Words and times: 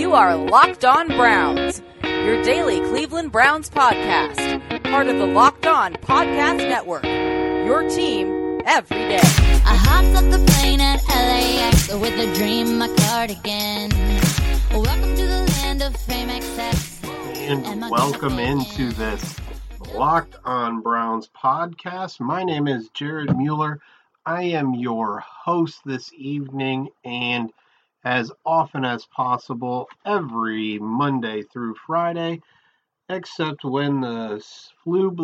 You 0.00 0.14
are 0.14 0.34
Locked 0.34 0.86
On 0.86 1.08
Browns, 1.08 1.82
your 2.02 2.42
daily 2.42 2.80
Cleveland 2.88 3.32
Browns 3.32 3.68
podcast, 3.68 4.82
part 4.84 5.08
of 5.08 5.18
the 5.18 5.26
Locked 5.26 5.66
On 5.66 5.92
Podcast 5.92 6.56
Network. 6.56 7.04
Your 7.04 7.86
team 7.86 8.62
every 8.64 8.96
day. 8.96 9.20
I 9.20 9.76
hopped 9.76 10.16
off 10.16 10.30
the 10.30 10.42
plane 10.52 10.80
at 10.80 11.06
LAX 11.06 11.92
with 11.92 12.18
a 12.18 12.34
dream, 12.34 12.78
my 12.78 12.88
cardigan. 12.96 13.90
Welcome 14.72 15.16
to 15.16 15.26
the 15.26 15.52
land 15.58 15.82
of 15.82 15.94
fame 15.94 16.30
excess. 16.30 17.04
and 17.04 17.90
welcome 17.90 18.38
into 18.38 18.92
this 18.92 19.36
Locked 19.94 20.36
on 20.46 20.80
Browns 20.80 21.28
podcast. 21.36 22.20
My 22.20 22.42
name 22.42 22.68
is 22.68 22.88
Jared 22.94 23.36
Mueller. 23.36 23.80
I 24.24 24.44
am 24.44 24.72
your 24.72 25.18
host 25.18 25.82
this 25.84 26.10
evening, 26.14 26.88
and 27.04 27.52
as 28.04 28.32
often 28.44 28.84
as 28.84 29.06
possible, 29.06 29.88
every 30.04 30.78
Monday 30.78 31.42
through 31.42 31.74
Friday, 31.86 32.40
except 33.08 33.64
when 33.64 34.00
the 34.00 34.44
flu, 34.82 35.14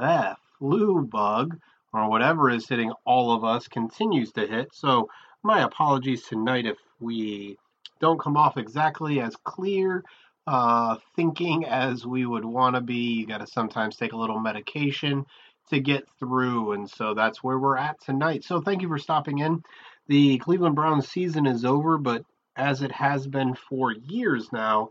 eh, 0.00 0.34
flu 0.58 1.02
bug 1.02 1.58
or 1.92 2.08
whatever 2.08 2.50
is 2.50 2.68
hitting 2.68 2.92
all 3.04 3.32
of 3.32 3.44
us 3.44 3.68
continues 3.68 4.32
to 4.32 4.46
hit. 4.46 4.74
So, 4.74 5.08
my 5.42 5.62
apologies 5.62 6.24
tonight 6.24 6.66
if 6.66 6.78
we 7.00 7.56
don't 8.00 8.20
come 8.20 8.36
off 8.36 8.56
exactly 8.56 9.20
as 9.20 9.36
clear 9.44 10.04
uh, 10.48 10.96
thinking 11.14 11.66
as 11.66 12.06
we 12.06 12.24
would 12.24 12.44
want 12.44 12.74
to 12.74 12.80
be. 12.80 13.12
You 13.20 13.26
got 13.26 13.38
to 13.38 13.46
sometimes 13.46 13.96
take 13.96 14.12
a 14.12 14.16
little 14.16 14.40
medication 14.40 15.26
to 15.68 15.78
get 15.78 16.08
through, 16.18 16.72
and 16.72 16.88
so 16.88 17.12
that's 17.12 17.44
where 17.44 17.58
we're 17.58 17.76
at 17.76 18.00
tonight. 18.00 18.44
So 18.44 18.60
thank 18.60 18.80
you 18.80 18.88
for 18.88 18.98
stopping 18.98 19.38
in. 19.40 19.62
The 20.08 20.38
Cleveland 20.38 20.74
Browns 20.74 21.06
season 21.06 21.46
is 21.46 21.66
over, 21.66 21.98
but 21.98 22.24
as 22.56 22.82
it 22.82 22.92
has 22.92 23.26
been 23.26 23.54
for 23.54 23.92
years 23.92 24.50
now, 24.52 24.88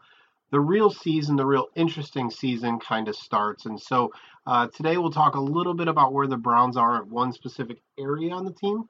the 0.51 0.59
real 0.59 0.91
season, 0.91 1.35
the 1.35 1.45
real 1.45 1.67
interesting 1.75 2.29
season 2.29 2.79
kind 2.79 3.07
of 3.07 3.15
starts. 3.15 3.65
And 3.65 3.81
so 3.81 4.13
uh, 4.45 4.67
today 4.67 4.97
we'll 4.97 5.11
talk 5.11 5.35
a 5.35 5.41
little 5.41 5.73
bit 5.73 5.87
about 5.87 6.13
where 6.13 6.27
the 6.27 6.37
Browns 6.37 6.77
are 6.77 6.97
at 6.97 7.07
one 7.07 7.33
specific 7.33 7.79
area 7.99 8.31
on 8.31 8.45
the 8.45 8.53
team. 8.53 8.87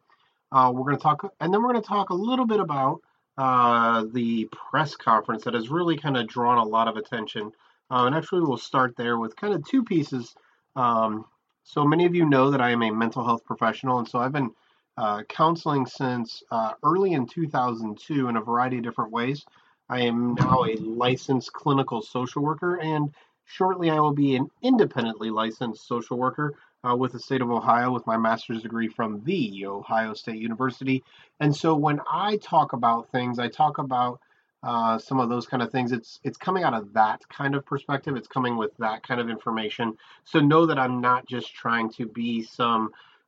Uh, 0.51 0.71
we're 0.73 0.83
going 0.83 0.97
to 0.97 1.01
talk, 1.01 1.33
and 1.39 1.53
then 1.53 1.61
we're 1.61 1.71
going 1.71 1.81
to 1.81 1.87
talk 1.87 2.09
a 2.09 2.13
little 2.13 2.45
bit 2.45 2.59
about 2.59 3.01
uh, 3.37 4.05
the 4.13 4.49
press 4.51 4.95
conference 4.95 5.45
that 5.45 5.53
has 5.53 5.69
really 5.69 5.97
kind 5.97 6.17
of 6.17 6.27
drawn 6.27 6.57
a 6.57 6.63
lot 6.63 6.87
of 6.87 6.97
attention. 6.97 7.51
Uh, 7.89 8.03
and 8.05 8.13
actually, 8.13 8.41
we'll 8.41 8.57
start 8.57 8.95
there 8.97 9.17
with 9.17 9.35
kind 9.35 9.53
of 9.53 9.65
two 9.65 9.83
pieces. 9.83 10.35
Um, 10.75 11.25
so 11.63 11.85
many 11.85 12.05
of 12.05 12.15
you 12.15 12.25
know 12.25 12.51
that 12.51 12.61
I 12.61 12.71
am 12.71 12.83
a 12.83 12.91
mental 12.91 13.25
health 13.25 13.45
professional, 13.45 13.99
and 13.99 14.07
so 14.07 14.19
I've 14.19 14.33
been 14.33 14.51
uh, 14.97 15.23
counseling 15.23 15.85
since 15.85 16.43
uh, 16.51 16.73
early 16.83 17.13
in 17.13 17.27
2002 17.27 18.27
in 18.27 18.35
a 18.35 18.41
variety 18.41 18.77
of 18.77 18.83
different 18.83 19.11
ways. 19.11 19.45
I 19.89 20.01
am 20.01 20.33
now 20.33 20.65
a 20.65 20.75
licensed 20.75 21.53
clinical 21.53 22.01
social 22.01 22.41
worker, 22.41 22.79
and 22.81 23.13
shortly 23.45 23.89
I 23.89 23.99
will 23.99 24.13
be 24.13 24.35
an 24.35 24.49
independently 24.61 25.29
licensed 25.29 25.87
social 25.87 26.17
worker 26.17 26.55
uh, 26.87 26.95
with 26.95 27.13
the 27.13 27.19
state 27.19 27.41
of 27.41 27.51
Ohio 27.51 27.91
with 27.91 28.05
my 28.05 28.17
master's 28.17 28.61
degree 28.61 28.87
from 28.87 29.23
the 29.23 29.65
Ohio 29.65 30.13
State 30.13 30.37
University. 30.37 31.03
And 31.39 31.55
so 31.55 31.75
when 31.75 32.01
I 32.11 32.37
talk 32.37 32.73
about 32.73 33.11
things, 33.11 33.39
I 33.39 33.47
talk 33.47 33.77
about 33.77 34.19
uh, 34.63 34.97
some 34.97 35.19
of 35.19 35.29
those 35.29 35.45
kind 35.45 35.61
of 35.63 35.71
things. 35.71 35.91
It's 35.91 36.19
it's 36.23 36.37
coming 36.37 36.63
out 36.63 36.73
of 36.73 36.93
that 36.93 37.21
kind 37.29 37.55
of 37.55 37.65
perspective. 37.65 38.15
It's 38.15 38.27
coming 38.27 38.57
with 38.57 38.75
that 38.77 39.03
kind 39.03 39.21
of 39.21 39.29
information. 39.29 39.97
So 40.25 40.39
know 40.39 40.65
that 40.65 40.79
I'm 40.79 40.99
not 40.99 41.25
just 41.27 41.53
trying 41.53 41.89
to 41.93 42.07
be 42.07 42.43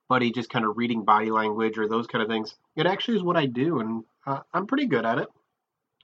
somebody 0.10 0.32
just 0.32 0.50
kind 0.50 0.66
of 0.66 0.76
reading 0.76 1.04
body 1.04 1.30
language 1.30 1.78
or 1.78 1.88
those 1.88 2.08
kind 2.08 2.24
of 2.24 2.28
things. 2.28 2.56
It 2.76 2.88
actually 2.88 3.18
is 3.18 3.24
what 3.24 3.38
I 3.38 3.46
do, 3.46 3.80
and 3.80 4.04
uh, 4.26 4.40
I'm 4.52 4.66
pretty 4.66 4.88
good 4.88 5.06
at 5.06 5.20
it. 5.20 5.28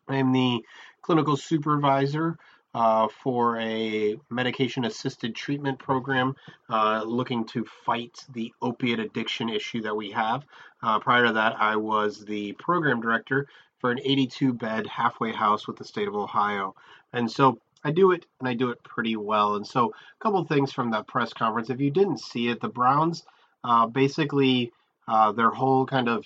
I'm 0.07 0.31
the 0.31 0.61
clinical 1.01 1.35
supervisor 1.35 2.37
uh, 2.75 3.07
for 3.23 3.59
a 3.59 4.15
medication 4.29 4.85
assisted 4.85 5.33
treatment 5.33 5.79
program 5.79 6.35
uh, 6.69 7.01
looking 7.03 7.45
to 7.45 7.65
fight 7.85 8.23
the 8.33 8.53
opiate 8.61 8.99
addiction 8.99 9.49
issue 9.49 9.81
that 9.81 9.95
we 9.95 10.11
have. 10.11 10.45
Uh, 10.83 10.99
prior 10.99 11.25
to 11.25 11.33
that, 11.33 11.55
I 11.59 11.75
was 11.77 12.23
the 12.23 12.53
program 12.53 13.01
director 13.01 13.47
for 13.79 13.89
an 13.91 13.99
82 14.03 14.53
bed 14.53 14.85
halfway 14.85 15.31
house 15.31 15.65
with 15.65 15.77
the 15.77 15.85
state 15.85 16.07
of 16.07 16.15
Ohio. 16.15 16.75
And 17.11 17.31
so 17.31 17.59
I 17.83 17.91
do 17.91 18.11
it 18.11 18.27
and 18.39 18.47
I 18.47 18.53
do 18.53 18.69
it 18.69 18.83
pretty 18.83 19.15
well. 19.15 19.55
And 19.55 19.65
so, 19.65 19.89
a 19.89 20.23
couple 20.23 20.43
things 20.43 20.71
from 20.71 20.91
that 20.91 21.07
press 21.07 21.33
conference. 21.33 21.71
If 21.71 21.79
you 21.79 21.89
didn't 21.89 22.19
see 22.19 22.49
it, 22.49 22.61
the 22.61 22.67
Browns 22.67 23.23
uh, 23.65 23.87
basically, 23.87 24.71
uh, 25.07 25.31
their 25.31 25.49
whole 25.49 25.85
kind 25.85 26.07
of 26.07 26.25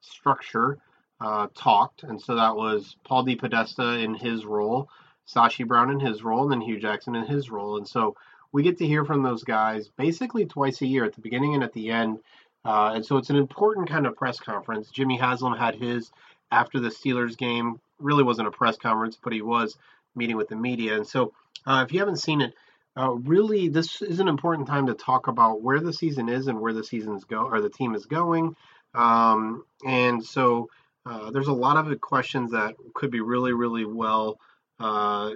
structure 0.00 0.78
uh, 1.20 1.48
talked. 1.54 2.02
And 2.02 2.20
so 2.20 2.36
that 2.36 2.56
was 2.56 2.96
Paul 3.04 3.24
DePodesta 3.24 4.02
in 4.04 4.14
his 4.14 4.44
role. 4.44 4.88
Sashi 5.26 5.66
Brown 5.66 5.90
in 5.90 5.98
his 5.98 6.22
role, 6.22 6.44
and 6.44 6.52
then 6.52 6.60
Hue 6.60 6.78
Jackson 6.78 7.16
in 7.16 7.26
his 7.26 7.50
role. 7.50 7.78
And 7.78 7.88
so 7.88 8.14
we 8.52 8.62
get 8.62 8.78
to 8.78 8.86
hear 8.86 9.04
from 9.04 9.22
those 9.22 9.42
guys 9.42 9.88
basically 9.88 10.44
twice 10.44 10.80
a 10.82 10.86
year 10.86 11.04
at 11.04 11.14
the 11.14 11.20
beginning 11.20 11.54
and 11.54 11.64
at 11.64 11.72
the 11.72 11.90
end. 11.90 12.18
Uh, 12.64 12.92
and 12.94 13.04
so 13.04 13.16
it's 13.16 13.30
an 13.30 13.36
important 13.36 13.88
kind 13.88 14.06
of 14.06 14.16
press 14.16 14.38
conference. 14.38 14.90
Jimmy 14.90 15.16
Haslam 15.16 15.56
had 15.56 15.74
his 15.74 16.10
after 16.50 16.78
the 16.78 16.90
Steelers 16.90 17.36
game. 17.36 17.80
Really 17.98 18.22
wasn't 18.22 18.48
a 18.48 18.52
press 18.52 18.76
conference, 18.76 19.18
but 19.22 19.32
he 19.32 19.42
was 19.42 19.76
meeting 20.14 20.36
with 20.36 20.48
the 20.48 20.56
media. 20.56 20.96
And 20.96 21.06
so 21.06 21.32
uh, 21.66 21.84
if 21.86 21.92
you 21.92 21.98
haven't 22.00 22.18
seen 22.18 22.40
it, 22.40 22.54
uh, 22.96 23.12
really 23.12 23.68
this 23.68 24.00
is 24.02 24.20
an 24.20 24.28
important 24.28 24.66
time 24.66 24.86
to 24.86 24.94
talk 24.94 25.28
about 25.28 25.62
where 25.62 25.80
the 25.80 25.92
season 25.92 26.28
is 26.28 26.46
and 26.46 26.60
where 26.60 26.72
the 26.72 26.84
season's 26.84 27.24
go 27.24 27.42
or 27.42 27.60
the 27.60 27.68
team 27.68 27.94
is 27.94 28.06
going. 28.06 28.56
Um, 28.94 29.64
and 29.86 30.24
so 30.24 30.70
uh, 31.04 31.30
there's 31.30 31.48
a 31.48 31.52
lot 31.52 31.76
of 31.76 32.00
questions 32.00 32.50
that 32.52 32.74
could 32.94 33.10
be 33.10 33.20
really, 33.20 33.52
really 33.52 33.84
well 33.84 34.38
uh, 34.80 35.32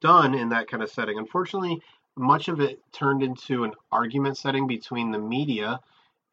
done 0.00 0.34
in 0.34 0.50
that 0.50 0.68
kind 0.68 0.82
of 0.82 0.90
setting. 0.90 1.18
Unfortunately, 1.18 1.80
much 2.16 2.48
of 2.48 2.60
it 2.60 2.80
turned 2.92 3.22
into 3.22 3.64
an 3.64 3.72
argument 3.90 4.36
setting 4.36 4.66
between 4.66 5.10
the 5.10 5.18
media 5.18 5.80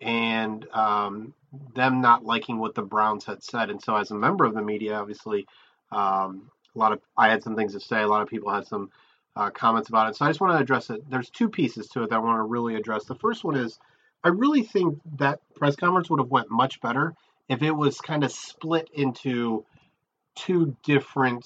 and 0.01 0.65
um, 0.71 1.33
them 1.75 2.01
not 2.01 2.23
liking 2.23 2.59
what 2.59 2.75
the 2.75 2.81
Browns 2.81 3.25
had 3.25 3.43
said. 3.43 3.69
And 3.69 3.81
so, 3.81 3.95
as 3.95 4.11
a 4.11 4.15
member 4.15 4.45
of 4.45 4.53
the 4.53 4.61
media, 4.61 4.95
obviously, 4.95 5.45
um, 5.91 6.49
a 6.75 6.79
lot 6.79 6.93
of 6.93 7.01
I 7.17 7.29
had 7.29 7.43
some 7.43 7.55
things 7.55 7.73
to 7.73 7.79
say. 7.79 8.01
A 8.01 8.07
lot 8.07 8.21
of 8.21 8.29
people 8.29 8.53
had 8.53 8.67
some 8.67 8.91
uh, 9.39 9.49
comments 9.51 9.87
about 9.87 10.09
it. 10.09 10.15
So 10.17 10.25
I 10.25 10.29
just 10.29 10.41
want 10.41 10.53
to 10.57 10.61
address 10.61 10.89
it. 10.89 11.09
There's 11.09 11.29
two 11.29 11.47
pieces 11.47 11.87
to 11.89 12.03
it 12.03 12.09
that 12.09 12.17
I 12.17 12.19
want 12.19 12.39
to 12.39 12.43
really 12.43 12.75
address. 12.75 13.05
The 13.05 13.15
first 13.15 13.45
one 13.45 13.55
is 13.55 13.79
I 14.21 14.29
really 14.29 14.63
think 14.63 14.99
that 15.17 15.39
press 15.55 15.77
conference 15.77 16.09
would 16.09 16.19
have 16.19 16.29
went 16.29 16.51
much 16.51 16.81
better 16.81 17.15
if 17.47 17.63
it 17.63 17.71
was 17.71 18.01
kind 18.01 18.25
of 18.25 18.33
split 18.33 18.89
into 18.93 19.65
two 20.35 20.75
different 20.83 21.45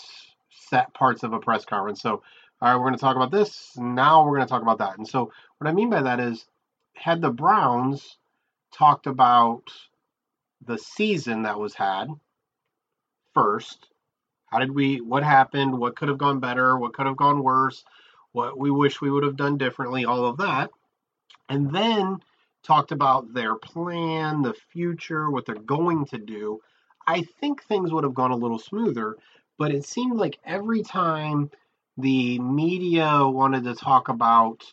set 0.50 0.92
parts 0.96 1.22
of 1.22 1.34
a 1.34 1.40
press 1.40 1.66
conference. 1.66 2.02
So, 2.02 2.24
all 2.62 2.70
right, 2.70 2.76
we're 2.76 2.86
going 2.86 2.96
to 2.96 3.00
talk 3.00 3.16
about 3.16 3.32
this. 3.32 3.74
Now 3.78 4.26
we're 4.26 4.38
going 4.38 4.48
to 4.48 4.52
talk 4.52 4.64
about 4.64 4.80
that. 4.80 4.98
And 4.98 5.08
so, 5.08 5.32
what 5.60 5.70
I 5.70 5.72
mean 5.74 5.92
by 5.92 6.02
that 6.02 6.20
is, 6.20 6.46
had 6.96 7.22
the 7.22 7.30
Browns 7.32 8.18
talked 8.74 9.06
about 9.06 9.64
the 10.66 10.80
season 10.80 11.44
that 11.44 11.60
was 11.60 11.76
had 11.76 12.08
first, 13.36 13.88
how 14.54 14.60
did 14.60 14.74
we, 14.74 15.02
what 15.02 15.24
happened, 15.24 15.80
what 15.80 15.96
could 15.96 16.10
have 16.10 16.20
gone 16.20 16.40
better, 16.40 16.78
what 16.78 16.94
could 16.94 17.08
have 17.08 17.18
gone 17.18 17.44
worse, 17.44 17.84
what 18.34 18.58
we 18.60 18.72
wish 18.72 19.02
we 19.02 19.12
would 19.12 19.24
have 19.24 19.36
done 19.38 19.58
differently, 19.58 20.06
all 20.06 20.26
of 20.26 20.38
that. 20.38 20.70
And 21.50 21.72
then 21.74 22.20
talked 22.64 22.92
about 22.92 23.34
their 23.34 23.56
plan, 23.56 24.44
the 24.44 24.54
future, 24.72 25.32
what 25.32 25.46
they're 25.48 25.56
going 25.56 26.06
to 26.06 26.20
do. 26.20 26.62
I 27.08 27.24
think 27.42 27.64
things 27.64 27.92
would 27.92 28.06
have 28.06 28.14
gone 28.14 28.32
a 28.32 28.38
little 28.38 28.60
smoother 28.60 29.18
but 29.58 29.72
it 29.72 29.86
seemed 29.86 30.18
like 30.18 30.40
every 30.46 30.84
time 30.84 31.52
the 31.98 32.40
media 32.40 33.28
wanted 33.28 33.64
to 33.66 33.76
talk 33.76 34.10
about 34.10 34.64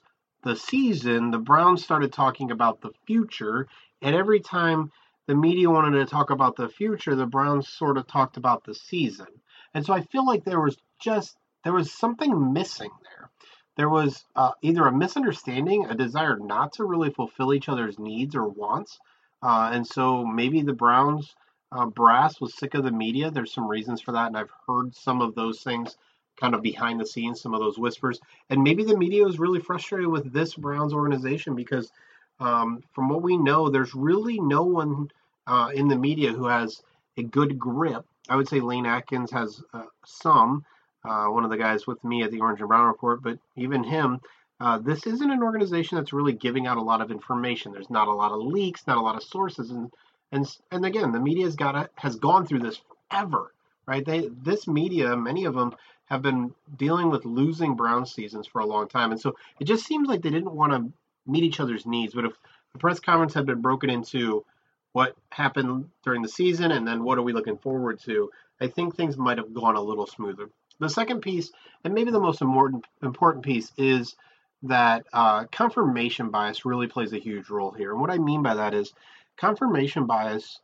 the 0.42 0.56
season, 0.56 1.30
the 1.30 1.38
Browns 1.38 1.84
started 1.84 2.12
talking 2.12 2.50
about 2.50 2.80
the 2.80 2.92
future, 3.06 3.68
and 4.00 4.16
every 4.16 4.40
time 4.40 4.90
the 5.26 5.34
media 5.34 5.70
wanted 5.70 5.98
to 5.98 6.06
talk 6.06 6.30
about 6.30 6.56
the 6.56 6.68
future, 6.68 7.14
the 7.14 7.26
Browns 7.26 7.68
sort 7.68 7.98
of 7.98 8.06
talked 8.06 8.38
about 8.38 8.64
the 8.64 8.74
season. 8.74 9.26
And 9.74 9.84
so 9.84 9.92
I 9.92 10.02
feel 10.02 10.26
like 10.26 10.44
there 10.44 10.60
was 10.60 10.76
just 11.00 11.36
there 11.64 11.72
was 11.72 11.92
something 11.92 12.52
missing 12.52 12.90
there. 13.02 13.30
There 13.76 13.88
was 13.88 14.24
uh, 14.34 14.52
either 14.62 14.86
a 14.86 14.92
misunderstanding, 14.92 15.86
a 15.86 15.94
desire 15.94 16.36
not 16.38 16.74
to 16.74 16.84
really 16.84 17.10
fulfill 17.10 17.54
each 17.54 17.68
other's 17.68 17.98
needs 17.98 18.34
or 18.34 18.48
wants, 18.48 18.98
uh, 19.42 19.70
and 19.72 19.86
so 19.86 20.24
maybe 20.24 20.62
the 20.62 20.72
Browns 20.72 21.34
uh, 21.72 21.86
Brass 21.86 22.40
was 22.40 22.54
sick 22.56 22.74
of 22.74 22.84
the 22.84 22.90
media. 22.90 23.30
There's 23.30 23.52
some 23.52 23.68
reasons 23.68 24.00
for 24.00 24.12
that, 24.12 24.26
and 24.26 24.36
I've 24.36 24.52
heard 24.66 24.94
some 24.94 25.22
of 25.22 25.34
those 25.34 25.62
things 25.62 25.96
kind 26.38 26.54
of 26.54 26.62
behind 26.62 26.98
the 26.98 27.06
scenes, 27.06 27.40
some 27.40 27.54
of 27.54 27.60
those 27.60 27.78
whispers. 27.78 28.20
And 28.48 28.62
maybe 28.62 28.84
the 28.84 28.96
media 28.96 29.26
is 29.26 29.38
really 29.38 29.60
frustrated 29.60 30.08
with 30.08 30.32
this 30.32 30.54
Browns 30.54 30.92
organization 30.92 31.54
because, 31.54 31.92
um, 32.40 32.82
from 32.92 33.08
what 33.08 33.22
we 33.22 33.36
know, 33.36 33.68
there's 33.68 33.94
really 33.94 34.40
no 34.40 34.64
one 34.64 35.10
uh, 35.46 35.70
in 35.74 35.88
the 35.88 35.96
media 35.96 36.32
who 36.32 36.46
has 36.46 36.82
a 37.16 37.22
good 37.22 37.58
grip. 37.58 38.04
I 38.28 38.36
would 38.36 38.48
say 38.48 38.60
Lane 38.60 38.86
Adkins 38.86 39.30
has 39.32 39.62
uh, 39.72 39.84
some, 40.04 40.64
uh, 41.04 41.26
one 41.26 41.44
of 41.44 41.50
the 41.50 41.56
guys 41.56 41.86
with 41.86 42.02
me 42.04 42.22
at 42.22 42.30
the 42.30 42.40
Orange 42.40 42.60
and 42.60 42.68
Brown 42.68 42.86
Report, 42.86 43.22
but 43.22 43.38
even 43.56 43.82
him. 43.84 44.20
Uh, 44.60 44.78
this 44.78 45.06
isn't 45.06 45.30
an 45.30 45.42
organization 45.42 45.96
that's 45.96 46.12
really 46.12 46.34
giving 46.34 46.66
out 46.66 46.76
a 46.76 46.82
lot 46.82 47.00
of 47.00 47.10
information. 47.10 47.72
There's 47.72 47.88
not 47.88 48.08
a 48.08 48.12
lot 48.12 48.32
of 48.32 48.42
leaks, 48.42 48.86
not 48.86 48.98
a 48.98 49.00
lot 49.00 49.16
of 49.16 49.22
sources, 49.22 49.70
and 49.70 49.90
and 50.32 50.46
and 50.70 50.84
again, 50.84 51.12
the 51.12 51.18
media's 51.18 51.56
got 51.56 51.90
has 51.94 52.16
gone 52.16 52.46
through 52.46 52.58
this 52.58 52.78
forever, 53.08 53.54
right? 53.86 54.04
They 54.04 54.28
this 54.42 54.68
media, 54.68 55.16
many 55.16 55.46
of 55.46 55.54
them 55.54 55.74
have 56.04 56.20
been 56.20 56.52
dealing 56.76 57.08
with 57.08 57.24
losing 57.24 57.74
Brown 57.74 58.04
seasons 58.04 58.46
for 58.46 58.60
a 58.60 58.66
long 58.66 58.86
time, 58.86 59.12
and 59.12 59.20
so 59.20 59.34
it 59.58 59.64
just 59.64 59.86
seems 59.86 60.08
like 60.08 60.20
they 60.20 60.30
didn't 60.30 60.54
want 60.54 60.72
to 60.72 60.92
meet 61.26 61.44
each 61.44 61.60
other's 61.60 61.86
needs. 61.86 62.12
But 62.12 62.26
if 62.26 62.32
the 62.72 62.78
press 62.78 63.00
conference 63.00 63.32
had 63.32 63.46
been 63.46 63.62
broken 63.62 63.88
into 63.88 64.44
what 64.92 65.16
happened 65.30 65.88
during 66.04 66.22
the 66.22 66.28
season 66.28 66.72
and 66.72 66.86
then 66.86 67.04
what 67.04 67.18
are 67.18 67.22
we 67.22 67.32
looking 67.32 67.58
forward 67.58 68.00
to, 68.00 68.30
I 68.60 68.66
think 68.66 68.94
things 68.94 69.16
might 69.16 69.38
have 69.38 69.54
gone 69.54 69.76
a 69.76 69.80
little 69.80 70.06
smoother. 70.06 70.50
The 70.78 70.88
second 70.88 71.20
piece, 71.20 71.50
and 71.84 71.94
maybe 71.94 72.10
the 72.10 72.20
most 72.20 72.40
important 72.40 72.86
important 73.02 73.44
piece, 73.44 73.70
is 73.76 74.16
that 74.62 75.06
uh, 75.12 75.44
confirmation 75.52 76.30
bias 76.30 76.64
really 76.64 76.86
plays 76.86 77.12
a 77.12 77.18
huge 77.18 77.48
role 77.50 77.70
here. 77.70 77.92
And 77.92 78.00
what 78.00 78.10
I 78.10 78.18
mean 78.18 78.42
by 78.42 78.54
that 78.54 78.74
is 78.74 78.92
confirmation 79.36 80.06
bias 80.06 80.60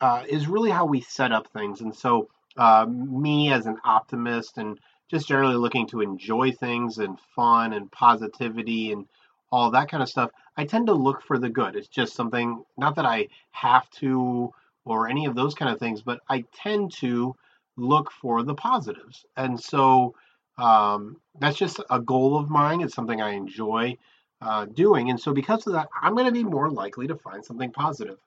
uh, 0.00 0.24
is 0.28 0.48
really 0.48 0.70
how 0.70 0.86
we 0.86 1.00
set 1.00 1.32
up 1.32 1.48
things. 1.48 1.80
And 1.80 1.94
so, 1.94 2.28
uh, 2.56 2.86
me 2.88 3.52
as 3.52 3.66
an 3.66 3.76
optimist 3.84 4.58
and 4.58 4.78
just 5.10 5.28
generally 5.28 5.56
looking 5.56 5.86
to 5.88 6.00
enjoy 6.00 6.52
things 6.52 6.98
and 6.98 7.18
fun 7.34 7.72
and 7.72 7.90
positivity 7.90 8.92
and 8.92 9.06
all 9.50 9.70
that 9.70 9.90
kind 9.90 10.02
of 10.02 10.08
stuff, 10.08 10.30
I 10.56 10.64
tend 10.64 10.86
to 10.88 10.94
look 10.94 11.22
for 11.22 11.38
the 11.38 11.48
good. 11.48 11.76
It's 11.76 11.88
just 11.88 12.14
something, 12.14 12.64
not 12.76 12.96
that 12.96 13.06
I 13.06 13.28
have 13.50 13.88
to 13.92 14.52
or 14.84 15.08
any 15.08 15.26
of 15.26 15.34
those 15.34 15.54
kind 15.54 15.72
of 15.72 15.78
things, 15.78 16.02
but 16.02 16.20
I 16.28 16.44
tend 16.54 16.92
to 16.94 17.34
look 17.76 18.10
for 18.10 18.42
the 18.42 18.54
positives. 18.54 19.24
And 19.36 19.58
so 19.60 20.14
um, 20.56 21.16
that's 21.38 21.56
just 21.56 21.80
a 21.90 22.00
goal 22.00 22.36
of 22.36 22.50
mine. 22.50 22.80
It's 22.80 22.94
something 22.94 23.20
I 23.20 23.30
enjoy 23.30 23.96
uh, 24.40 24.66
doing. 24.66 25.10
And 25.10 25.20
so 25.20 25.32
because 25.32 25.66
of 25.66 25.74
that, 25.74 25.88
I'm 26.00 26.14
going 26.14 26.26
to 26.26 26.32
be 26.32 26.44
more 26.44 26.70
likely 26.70 27.06
to 27.06 27.16
find 27.16 27.44
something 27.44 27.70
positive. 27.70 28.18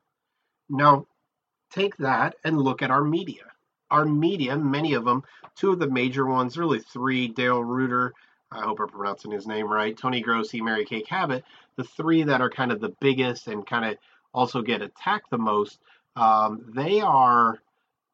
Now, 0.69 1.07
take 1.71 1.97
that 1.97 2.35
and 2.43 2.59
look 2.59 2.81
at 2.81 2.91
our 2.91 3.03
media. 3.03 3.43
Our 3.89 4.05
media, 4.05 4.57
many 4.57 4.93
of 4.93 5.03
them, 5.03 5.23
two 5.55 5.71
of 5.71 5.79
the 5.79 5.89
major 5.89 6.25
ones, 6.25 6.57
really 6.57 6.79
three, 6.79 7.27
Dale 7.27 7.61
Ruiter, 7.61 8.13
I 8.51 8.61
hope 8.61 8.79
I'm 8.79 8.87
pronouncing 8.87 9.31
his 9.31 9.47
name 9.47 9.71
right, 9.71 9.97
Tony 9.97 10.21
Grossi, 10.21 10.61
Mary 10.61 10.85
Kay 10.85 11.01
Cabot, 11.01 11.43
the 11.77 11.83
three 11.83 12.23
that 12.23 12.41
are 12.41 12.49
kind 12.49 12.71
of 12.71 12.81
the 12.81 12.93
biggest 12.99 13.47
and 13.47 13.65
kind 13.65 13.85
of 13.85 13.97
also 14.33 14.61
get 14.61 14.81
attacked 14.81 15.29
the 15.29 15.37
most, 15.37 15.79
um, 16.15 16.71
they 16.75 16.99
are, 17.01 17.59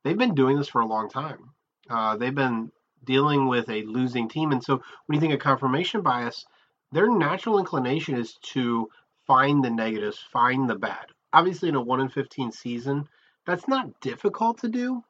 they've 0.03 0.17
been 0.17 0.35
doing 0.35 0.57
this 0.57 0.69
for 0.69 0.81
a 0.81 0.87
long 0.87 1.09
time. 1.09 1.49
Uh, 1.89 2.17
they've 2.17 2.35
been 2.35 2.71
dealing 3.03 3.47
with 3.47 3.69
a 3.69 3.83
losing 3.83 4.29
team. 4.29 4.51
And 4.51 4.63
so 4.63 4.81
when 5.05 5.15
you 5.15 5.19
think 5.19 5.33
of 5.33 5.39
confirmation 5.39 6.01
bias, 6.01 6.45
their 6.91 7.09
natural 7.09 7.59
inclination 7.59 8.15
is 8.15 8.35
to 8.53 8.89
find 9.25 9.63
the 9.63 9.69
negatives, 9.69 10.19
find 10.31 10.69
the 10.69 10.75
bad. 10.75 11.07
Obviously, 11.33 11.69
in 11.69 11.75
a 11.75 11.81
1 11.81 12.01
in 12.01 12.09
15 12.09 12.51
season, 12.51 13.07
that's 13.45 13.67
not 13.67 13.99
difficult 14.01 14.59
to 14.59 14.69
do, 14.69 15.03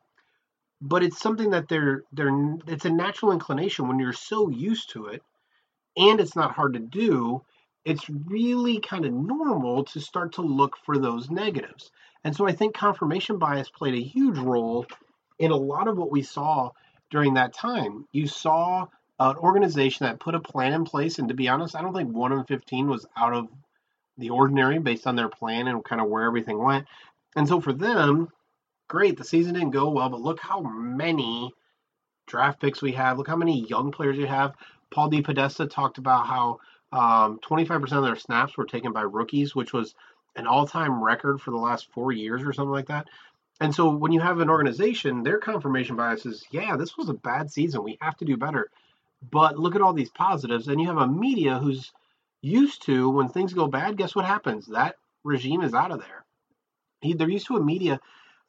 but 0.81 1.03
it's 1.03 1.19
something 1.19 1.51
that 1.51 1.67
they're 1.67 2.03
they're 2.11 2.57
it's 2.67 2.85
a 2.85 2.89
natural 2.89 3.31
inclination 3.31 3.87
when 3.87 3.99
you're 3.99 4.13
so 4.13 4.49
used 4.49 4.91
to 4.91 5.07
it 5.07 5.23
and 5.97 6.19
it's 6.19 6.35
not 6.35 6.53
hard 6.53 6.73
to 6.73 6.79
do 6.79 7.41
it's 7.85 8.09
really 8.09 8.79
kind 8.81 9.05
of 9.05 9.13
normal 9.13 9.85
to 9.85 10.01
start 10.01 10.33
to 10.33 10.41
look 10.41 10.75
for 10.85 10.97
those 10.97 11.29
negatives. 11.29 11.89
And 12.23 12.35
so 12.35 12.47
i 12.47 12.51
think 12.51 12.75
confirmation 12.75 13.37
bias 13.37 13.69
played 13.69 13.95
a 13.95 14.03
huge 14.03 14.37
role 14.37 14.85
in 15.39 15.51
a 15.51 15.55
lot 15.55 15.87
of 15.87 15.97
what 15.97 16.11
we 16.11 16.21
saw 16.23 16.71
during 17.09 17.35
that 17.35 17.53
time. 17.53 18.05
You 18.11 18.27
saw 18.27 18.87
an 19.19 19.37
organization 19.37 20.05
that 20.05 20.19
put 20.19 20.35
a 20.35 20.39
plan 20.39 20.73
in 20.73 20.83
place 20.83 21.17
and 21.17 21.29
to 21.29 21.33
be 21.33 21.47
honest 21.47 21.75
i 21.75 21.81
don't 21.81 21.93
think 21.93 22.13
1 22.13 22.33
in 22.33 22.43
15 22.43 22.87
was 22.87 23.05
out 23.15 23.33
of 23.33 23.47
the 24.17 24.29
ordinary 24.29 24.79
based 24.79 25.07
on 25.07 25.15
their 25.15 25.29
plan 25.29 25.67
and 25.67 25.83
kind 25.83 26.01
of 26.01 26.09
where 26.09 26.23
everything 26.23 26.57
went. 26.57 26.87
And 27.35 27.47
so 27.47 27.61
for 27.61 27.73
them 27.73 28.29
great, 28.87 29.17
the 29.17 29.23
season 29.23 29.53
didn't 29.53 29.71
go 29.71 29.89
well, 29.89 30.09
but 30.09 30.21
look 30.21 30.39
how 30.39 30.61
many 30.61 31.53
draft 32.27 32.59
picks 32.59 32.81
we 32.81 32.91
have. 32.93 33.17
Look 33.17 33.27
how 33.27 33.35
many 33.35 33.65
young 33.67 33.91
players 33.91 34.17
you 34.17 34.27
have. 34.27 34.55
Paul 34.91 35.09
DePodesta 35.09 35.69
talked 35.69 35.97
about 35.97 36.27
how 36.27 36.59
um, 36.91 37.39
25% 37.39 37.91
of 37.93 38.03
their 38.03 38.15
snaps 38.15 38.57
were 38.57 38.65
taken 38.65 38.93
by 38.93 39.01
rookies, 39.01 39.55
which 39.55 39.73
was 39.73 39.95
an 40.35 40.47
all-time 40.47 41.03
record 41.03 41.41
for 41.41 41.51
the 41.51 41.57
last 41.57 41.91
four 41.91 42.11
years 42.11 42.43
or 42.43 42.53
something 42.53 42.71
like 42.71 42.87
that. 42.87 43.07
And 43.59 43.73
so 43.73 43.89
when 43.89 44.11
you 44.11 44.19
have 44.19 44.39
an 44.39 44.49
organization, 44.49 45.23
their 45.23 45.39
confirmation 45.39 45.95
bias 45.95 46.25
is, 46.25 46.45
yeah, 46.51 46.77
this 46.77 46.95
was 46.95 47.09
a 47.09 47.13
bad 47.13 47.51
season. 47.51 47.83
We 47.83 47.97
have 48.01 48.15
to 48.17 48.25
do 48.25 48.37
better. 48.37 48.69
But 49.31 49.57
look 49.57 49.75
at 49.75 49.81
all 49.81 49.93
these 49.93 50.11
positives. 50.11 50.67
And 50.67 50.79
you 50.79 50.87
have 50.87 50.97
a 50.97 51.07
media 51.07 51.57
who's 51.57 51.91
used 52.41 52.83
to 52.83 53.09
when 53.09 53.29
things 53.29 53.53
go 53.53 53.67
bad, 53.67 53.97
guess 53.97 54.15
what 54.15 54.25
happens? 54.25 54.67
That 54.67 54.95
regime 55.23 55.61
is 55.61 55.73
out 55.73 55.91
of 55.91 55.99
there. 55.99 56.23
They're 57.15 57.29
used 57.29 57.47
to 57.47 57.57
a 57.57 57.63
media 57.63 57.99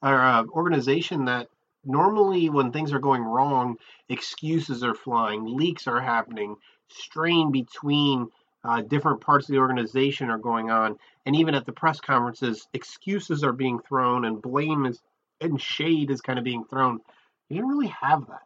or 0.03 0.21
uh, 0.21 0.45
organization 0.47 1.27
that 1.27 1.49
normally 1.85 2.50
when 2.50 2.73
things 2.73 2.93
are 2.93 2.99
going 2.99 3.23
wrong, 3.23 3.77
excuses 4.09 4.83
are 4.83 4.95
flying, 4.95 5.45
leaks 5.45 5.87
are 5.87 6.00
happening, 6.00 6.56
strain 6.89 7.50
between 7.50 8.29
uh, 8.65 8.83
different 8.83 9.21
parts 9.21 9.49
of 9.49 9.53
the 9.53 9.61
organization 9.61 10.31
are 10.31 10.39
going 10.39 10.71
on, 10.71 10.99
and 11.27 11.37
even 11.37 11.55
at 11.55 11.65
the 11.67 11.73
press 11.73 12.00
conferences, 12.00 12.67
excuses 12.75 13.45
are 13.45 13.53
being 13.53 13.79
thrown 13.81 14.25
and 14.25 14.43
blame 14.43 14.87
is 14.87 15.00
and 15.41 15.61
shade 15.61 16.11
is 16.11 16.21
kind 16.21 16.39
of 16.39 16.45
being 16.45 16.65
thrown. 16.65 17.00
You 17.49 17.56
didn't 17.56 17.71
really 17.71 17.95
have 18.00 18.27
that. 18.27 18.43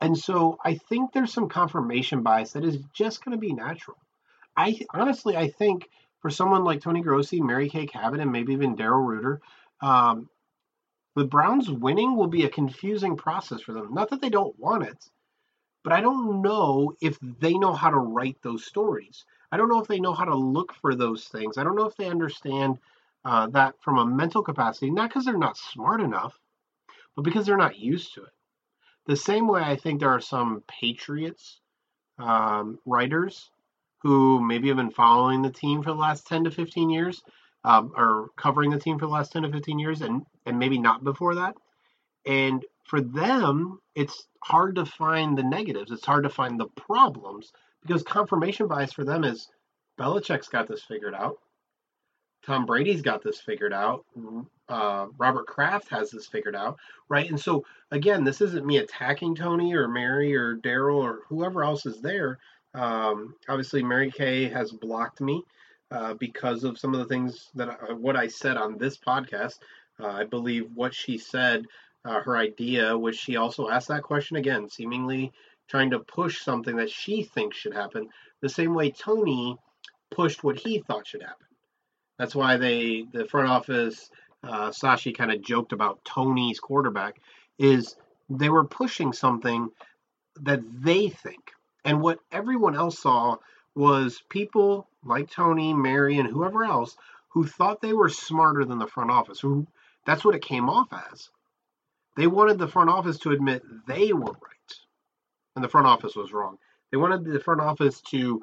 And 0.00 0.16
so 0.16 0.58
I 0.64 0.74
think 0.74 1.12
there's 1.12 1.32
some 1.32 1.48
confirmation 1.48 2.22
bias 2.22 2.52
that 2.52 2.64
is 2.64 2.78
just 2.92 3.24
going 3.24 3.36
to 3.36 3.40
be 3.40 3.52
natural. 3.52 3.96
I 4.56 4.80
honestly, 4.92 5.36
I 5.36 5.48
think 5.48 5.88
for 6.20 6.30
someone 6.30 6.64
like 6.64 6.80
Tony 6.80 7.00
Grossi, 7.00 7.40
Mary 7.40 7.68
Kay 7.68 7.86
Cabot, 7.86 8.20
and 8.20 8.32
maybe 8.32 8.52
even 8.52 8.76
Daryl 8.76 9.06
Ruiter, 9.06 9.40
um, 9.80 10.28
the 11.16 11.24
Browns 11.24 11.70
winning 11.70 12.16
will 12.16 12.28
be 12.28 12.44
a 12.44 12.50
confusing 12.50 13.16
process 13.16 13.60
for 13.60 13.72
them. 13.72 13.92
Not 13.92 14.10
that 14.10 14.20
they 14.20 14.30
don't 14.30 14.58
want 14.58 14.84
it, 14.84 15.04
but 15.82 15.92
I 15.92 16.00
don't 16.00 16.42
know 16.42 16.94
if 17.00 17.18
they 17.20 17.54
know 17.54 17.72
how 17.72 17.90
to 17.90 17.98
write 17.98 18.36
those 18.42 18.64
stories. 18.64 19.24
I 19.52 19.56
don't 19.56 19.68
know 19.68 19.80
if 19.80 19.88
they 19.88 20.00
know 20.00 20.12
how 20.12 20.24
to 20.24 20.36
look 20.36 20.74
for 20.74 20.94
those 20.94 21.24
things. 21.24 21.58
I 21.58 21.64
don't 21.64 21.76
know 21.76 21.86
if 21.86 21.96
they 21.96 22.08
understand 22.08 22.78
uh, 23.24 23.48
that 23.48 23.74
from 23.82 23.98
a 23.98 24.06
mental 24.06 24.42
capacity, 24.42 24.90
not 24.90 25.10
because 25.10 25.24
they're 25.24 25.36
not 25.36 25.56
smart 25.56 26.00
enough, 26.00 26.38
but 27.16 27.22
because 27.22 27.46
they're 27.46 27.56
not 27.56 27.78
used 27.78 28.14
to 28.14 28.22
it. 28.22 28.32
The 29.06 29.16
same 29.16 29.48
way 29.48 29.62
I 29.62 29.76
think 29.76 30.00
there 30.00 30.10
are 30.10 30.20
some 30.20 30.62
Patriots 30.68 31.60
um, 32.18 32.78
writers 32.86 33.50
who 34.02 34.40
maybe 34.40 34.68
have 34.68 34.76
been 34.76 34.90
following 34.90 35.42
the 35.42 35.50
team 35.50 35.82
for 35.82 35.90
the 35.90 35.98
last 35.98 36.26
10 36.26 36.44
to 36.44 36.50
15 36.50 36.90
years 36.90 37.22
um, 37.64 37.92
or 37.96 38.28
covering 38.36 38.70
the 38.70 38.78
team 38.78 38.98
for 38.98 39.06
the 39.06 39.12
last 39.12 39.32
10 39.32 39.42
to 39.42 39.50
15 39.50 39.78
years 39.78 40.02
and, 40.02 40.24
and 40.46 40.58
maybe 40.58 40.78
not 40.78 41.04
before 41.04 41.36
that. 41.36 41.56
And 42.26 42.64
for 42.84 43.00
them, 43.00 43.80
it's 43.94 44.26
hard 44.42 44.76
to 44.76 44.86
find 44.86 45.36
the 45.36 45.42
negatives. 45.42 45.90
It's 45.90 46.04
hard 46.04 46.24
to 46.24 46.30
find 46.30 46.58
the 46.58 46.68
problems 46.68 47.52
because 47.82 48.02
confirmation 48.02 48.66
bias 48.66 48.92
for 48.92 49.04
them 49.04 49.24
is 49.24 49.48
Belichick's 49.98 50.48
got 50.48 50.68
this 50.68 50.82
figured 50.82 51.14
out. 51.14 51.38
Tom 52.44 52.64
Brady's 52.64 53.02
got 53.02 53.22
this 53.22 53.38
figured 53.38 53.72
out. 53.72 54.04
Uh, 54.68 55.06
Robert 55.18 55.46
Kraft 55.46 55.90
has 55.90 56.10
this 56.10 56.26
figured 56.26 56.56
out, 56.56 56.78
right? 57.08 57.28
And 57.28 57.38
so, 57.38 57.64
again, 57.90 58.24
this 58.24 58.40
isn't 58.40 58.66
me 58.66 58.78
attacking 58.78 59.34
Tony 59.34 59.74
or 59.74 59.88
Mary 59.88 60.34
or 60.34 60.56
Daryl 60.56 60.96
or 60.96 61.20
whoever 61.28 61.62
else 61.62 61.84
is 61.84 62.00
there. 62.00 62.38
Um, 62.72 63.34
obviously, 63.48 63.82
Mary 63.82 64.10
Kay 64.10 64.48
has 64.48 64.72
blocked 64.72 65.20
me 65.20 65.42
uh, 65.90 66.14
because 66.14 66.64
of 66.64 66.78
some 66.78 66.94
of 66.94 67.00
the 67.00 67.06
things 67.06 67.50
that 67.56 67.68
I, 67.68 67.92
what 67.92 68.16
I 68.16 68.28
said 68.28 68.56
on 68.56 68.78
this 68.78 68.96
podcast. 68.96 69.58
Uh, 70.00 70.06
I 70.06 70.24
believe 70.24 70.68
what 70.74 70.94
she 70.94 71.18
said, 71.18 71.66
uh, 72.04 72.20
her 72.20 72.36
idea, 72.36 72.96
which 72.96 73.18
she 73.18 73.36
also 73.36 73.68
asked 73.68 73.88
that 73.88 74.02
question 74.02 74.36
again, 74.36 74.68
seemingly 74.68 75.32
trying 75.68 75.90
to 75.90 76.00
push 76.00 76.42
something 76.42 76.76
that 76.76 76.90
she 76.90 77.22
thinks 77.22 77.56
should 77.56 77.74
happen, 77.74 78.08
the 78.40 78.48
same 78.48 78.74
way 78.74 78.90
Tony 78.90 79.56
pushed 80.10 80.42
what 80.42 80.58
he 80.58 80.80
thought 80.80 81.06
should 81.06 81.22
happen. 81.22 81.46
That's 82.18 82.34
why 82.34 82.56
they, 82.56 83.04
the 83.12 83.26
front 83.26 83.48
office, 83.48 84.10
uh, 84.42 84.70
Sashi 84.70 85.16
kind 85.16 85.30
of 85.30 85.42
joked 85.42 85.72
about 85.72 86.04
Tony's 86.04 86.60
quarterback, 86.60 87.20
is 87.58 87.96
they 88.28 88.48
were 88.48 88.64
pushing 88.64 89.12
something 89.12 89.68
that 90.42 90.60
they 90.82 91.08
think. 91.08 91.52
And 91.84 92.00
what 92.00 92.18
everyone 92.32 92.74
else 92.74 92.98
saw 92.98 93.36
was 93.74 94.22
people 94.28 94.88
like 95.04 95.30
Tony, 95.30 95.72
Mary, 95.72 96.18
and 96.18 96.28
whoever 96.28 96.64
else 96.64 96.96
who 97.28 97.46
thought 97.46 97.80
they 97.80 97.92
were 97.92 98.08
smarter 98.08 98.64
than 98.64 98.78
the 98.78 98.86
front 98.86 99.10
office. 99.10 99.40
Who 99.40 99.66
that's 100.06 100.24
what 100.24 100.34
it 100.34 100.42
came 100.42 100.68
off 100.68 100.88
as. 101.12 101.28
They 102.16 102.26
wanted 102.26 102.58
the 102.58 102.68
front 102.68 102.90
office 102.90 103.18
to 103.20 103.30
admit 103.30 103.62
they 103.86 104.12
were 104.12 104.32
right 104.32 104.50
and 105.54 105.64
the 105.64 105.68
front 105.68 105.86
office 105.86 106.16
was 106.16 106.32
wrong. 106.32 106.58
They 106.90 106.96
wanted 106.96 107.24
the 107.24 107.40
front 107.40 107.60
office 107.60 108.00
to 108.10 108.42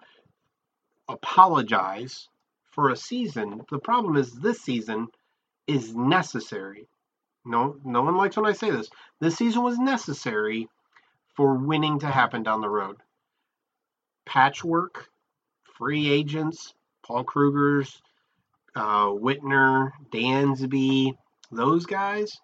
apologize 1.09 2.27
for 2.71 2.89
a 2.89 2.95
season. 2.95 3.61
The 3.69 3.79
problem 3.79 4.17
is 4.17 4.33
this 4.33 4.61
season 4.61 5.07
is 5.67 5.95
necessary. 5.95 6.87
No, 7.45 7.77
no 7.83 8.01
one 8.01 8.17
likes 8.17 8.37
when 8.37 8.45
I 8.45 8.53
say 8.53 8.69
this. 8.69 8.89
This 9.19 9.37
season 9.37 9.63
was 9.63 9.77
necessary 9.77 10.67
for 11.35 11.55
winning 11.55 11.99
to 11.99 12.07
happen 12.07 12.43
down 12.43 12.61
the 12.61 12.69
road. 12.69 12.97
Patchwork 14.25 15.09
free 15.77 16.11
agents, 16.11 16.73
Paul 17.05 17.23
Kruger's, 17.23 18.01
uh, 18.75 19.07
Whitner, 19.07 19.91
Dansby, 20.11 21.13
those 21.51 21.85
guys, 21.85 22.39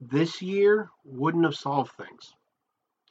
this 0.00 0.42
year 0.42 0.90
wouldn't 1.04 1.44
have 1.44 1.54
solved 1.54 1.92
things. 1.92 2.34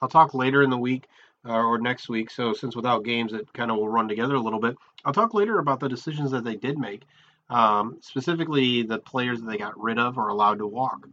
I'll 0.01 0.10
talk 0.10 0.34
later 0.34 0.62
in 0.62 0.69
the 0.69 0.77
week 0.77 1.07
uh, 1.45 1.53
or 1.53 1.77
next 1.77 2.10
week. 2.10 2.29
So 2.29 2.53
since 2.53 2.75
without 2.75 3.05
games, 3.05 3.34
it 3.34 3.51
kind 3.53 3.72
of 3.72 3.77
will 3.77 3.89
run 3.89 4.07
together 4.07 4.36
a 4.36 4.41
little 4.41 4.60
bit. 4.60 4.75
I'll 5.03 5.13
talk 5.13 5.34
later 5.34 5.60
about 5.60 5.79
the 5.79 5.89
decisions 5.89 6.31
that 6.31 6.43
they 6.43 6.55
did 6.55 6.77
make, 6.77 7.03
um, 7.50 7.98
specifically 8.01 8.84
the 8.84 9.00
players 9.00 9.41
that 9.41 9.48
they 9.48 9.57
got 9.57 9.79
rid 9.81 10.00
of 10.00 10.17
or 10.17 10.29
allowed 10.29 10.60
to 10.60 10.67
walk. 10.67 11.07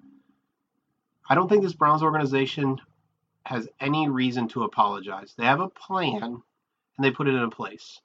I 1.28 1.34
don't 1.34 1.48
think 1.48 1.62
this 1.62 1.74
Browns 1.74 2.02
organization 2.02 2.80
has 3.44 3.68
any 3.80 4.08
reason 4.08 4.48
to 4.48 4.64
apologize. 4.64 5.34
They 5.36 5.44
have 5.44 5.60
a 5.60 5.68
plan 5.68 6.22
and 6.22 7.04
they 7.04 7.10
put 7.10 7.28
it 7.28 7.34
in 7.34 7.50
place. 7.50 8.00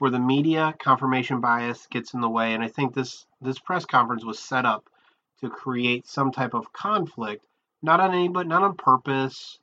For 0.00 0.08
the 0.08 0.18
media, 0.18 0.74
confirmation 0.78 1.42
bias 1.42 1.86
gets 1.90 2.14
in 2.14 2.22
the 2.22 2.28
way, 2.30 2.54
and 2.54 2.64
I 2.64 2.68
think 2.68 2.94
this 2.94 3.26
this 3.42 3.58
press 3.58 3.84
conference 3.84 4.24
was 4.24 4.38
set 4.38 4.64
up 4.64 4.88
to 5.42 5.50
create 5.50 6.06
some 6.06 6.32
type 6.32 6.54
of 6.54 6.72
conflict, 6.72 7.44
not 7.82 8.00
on 8.00 8.14
any 8.14 8.28
but 8.28 8.46
not 8.46 8.62
on 8.62 8.76
purpose, 8.76 9.58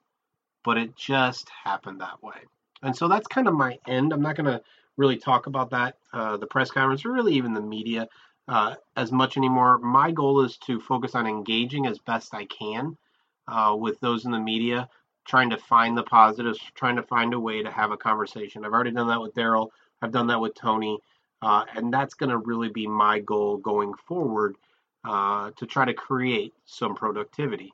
but 0.63 0.77
it 0.77 0.95
just 0.95 1.49
happened 1.49 2.01
that 2.01 2.21
way. 2.21 2.37
And 2.83 2.95
so 2.95 3.07
that's 3.07 3.25
kind 3.25 3.47
of 3.47 3.55
my 3.55 3.79
end. 3.87 4.13
I'm 4.13 4.21
not 4.21 4.35
going 4.35 4.45
to 4.45 4.61
really 4.95 5.17
talk 5.17 5.47
about 5.47 5.71
that, 5.71 5.97
uh, 6.13 6.37
the 6.37 6.45
press 6.45 6.69
conference, 6.69 7.03
or 7.03 7.13
really 7.13 7.33
even 7.33 7.55
the 7.55 7.61
media 7.61 8.07
uh, 8.47 8.75
as 8.95 9.11
much 9.11 9.37
anymore. 9.37 9.79
My 9.79 10.11
goal 10.11 10.41
is 10.41 10.57
to 10.67 10.79
focus 10.79 11.15
on 11.15 11.25
engaging 11.25 11.87
as 11.87 11.97
best 11.97 12.35
I 12.35 12.45
can 12.45 12.95
uh, 13.47 13.75
with 13.75 13.99
those 14.01 14.25
in 14.25 14.31
the 14.31 14.39
media, 14.39 14.87
trying 15.25 15.49
to 15.49 15.57
find 15.57 15.97
the 15.97 16.03
positives, 16.03 16.59
trying 16.75 16.97
to 16.97 17.03
find 17.03 17.33
a 17.33 17.39
way 17.39 17.63
to 17.63 17.71
have 17.71 17.89
a 17.89 17.97
conversation. 17.97 18.63
I've 18.63 18.73
already 18.73 18.91
done 18.91 19.07
that 19.07 19.19
with 19.21 19.33
Daryl. 19.33 19.69
I've 20.01 20.11
done 20.11 20.27
that 20.27 20.41
with 20.41 20.55
Tony. 20.55 20.99
Uh, 21.41 21.65
and 21.75 21.93
that's 21.93 22.15
going 22.15 22.29
to 22.29 22.37
really 22.37 22.69
be 22.69 22.87
my 22.87 23.19
goal 23.19 23.57
going 23.57 23.93
forward 24.07 24.55
uh, 25.07 25.51
to 25.57 25.65
try 25.65 25.85
to 25.85 25.93
create 25.93 26.53
some 26.65 26.95
productivity. 26.95 27.71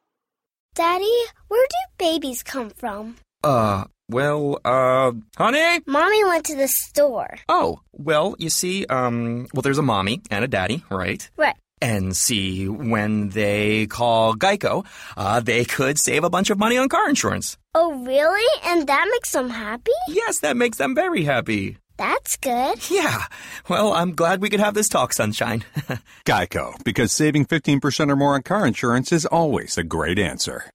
Daddy, 0.75 1.23
where 1.47 1.65
do 1.69 2.05
babies 2.05 2.43
come 2.43 2.71
from? 2.71 3.15
Uh, 3.43 3.85
well, 4.09 4.59
uh, 4.65 5.11
honey? 5.37 5.81
Mommy 5.85 6.25
went 6.25 6.45
to 6.45 6.55
the 6.55 6.67
store. 6.67 7.37
Oh, 7.47 7.79
well, 7.93 8.35
you 8.37 8.49
see, 8.49 8.85
um, 8.87 9.47
well, 9.53 9.61
there's 9.61 9.77
a 9.77 9.83
mommy 9.83 10.21
and 10.29 10.43
a 10.43 10.47
daddy, 10.47 10.83
right? 10.89 11.29
Right. 11.37 11.55
And 11.81 12.15
see, 12.15 12.67
when 12.67 13.29
they 13.29 13.87
call 13.87 14.35
Geico, 14.35 14.85
uh, 15.17 15.41
they 15.41 15.65
could 15.65 15.99
save 15.99 16.23
a 16.23 16.29
bunch 16.29 16.49
of 16.49 16.57
money 16.57 16.77
on 16.77 16.89
car 16.89 17.09
insurance. 17.09 17.57
Oh, 17.75 17.93
really? 18.05 18.61
And 18.63 18.87
that 18.87 19.07
makes 19.11 19.31
them 19.31 19.49
happy? 19.49 19.91
Yes, 20.07 20.39
that 20.39 20.55
makes 20.55 20.77
them 20.77 20.95
very 20.95 21.23
happy. 21.23 21.77
That's 21.97 22.37
good. 22.37 22.79
Yeah. 22.89 23.23
Well, 23.69 23.93
I'm 23.93 24.13
glad 24.13 24.41
we 24.41 24.49
could 24.49 24.59
have 24.59 24.73
this 24.73 24.89
talk, 24.89 25.13
Sunshine. 25.13 25.63
Geico, 26.25 26.81
because 26.83 27.11
saving 27.11 27.45
15% 27.45 28.11
or 28.11 28.15
more 28.15 28.35
on 28.35 28.43
car 28.43 28.67
insurance 28.67 29.11
is 29.11 29.25
always 29.25 29.77
a 29.77 29.83
great 29.83 30.19
answer. 30.19 30.65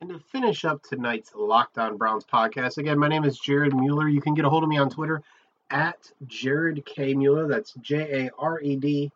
And 0.00 0.10
to 0.10 0.18
finish 0.18 0.64
up 0.64 0.82
tonight's 0.82 1.32
Locked 1.34 1.78
On 1.78 1.96
Browns 1.96 2.24
podcast, 2.24 2.78
again, 2.78 2.98
my 2.98 3.08
name 3.08 3.24
is 3.24 3.38
Jared 3.38 3.74
Mueller. 3.74 4.08
You 4.08 4.20
can 4.20 4.34
get 4.34 4.44
a 4.44 4.50
hold 4.50 4.62
of 4.62 4.68
me 4.68 4.78
on 4.78 4.90
Twitter 4.90 5.22
at 5.70 6.10
Jared 6.26 6.84
K. 6.86 7.14
Mueller. 7.14 7.46
That's 7.46 7.74
J 7.80 8.26
A 8.26 8.30
R 8.38 8.60
E 8.60 8.76
D 8.76 9.12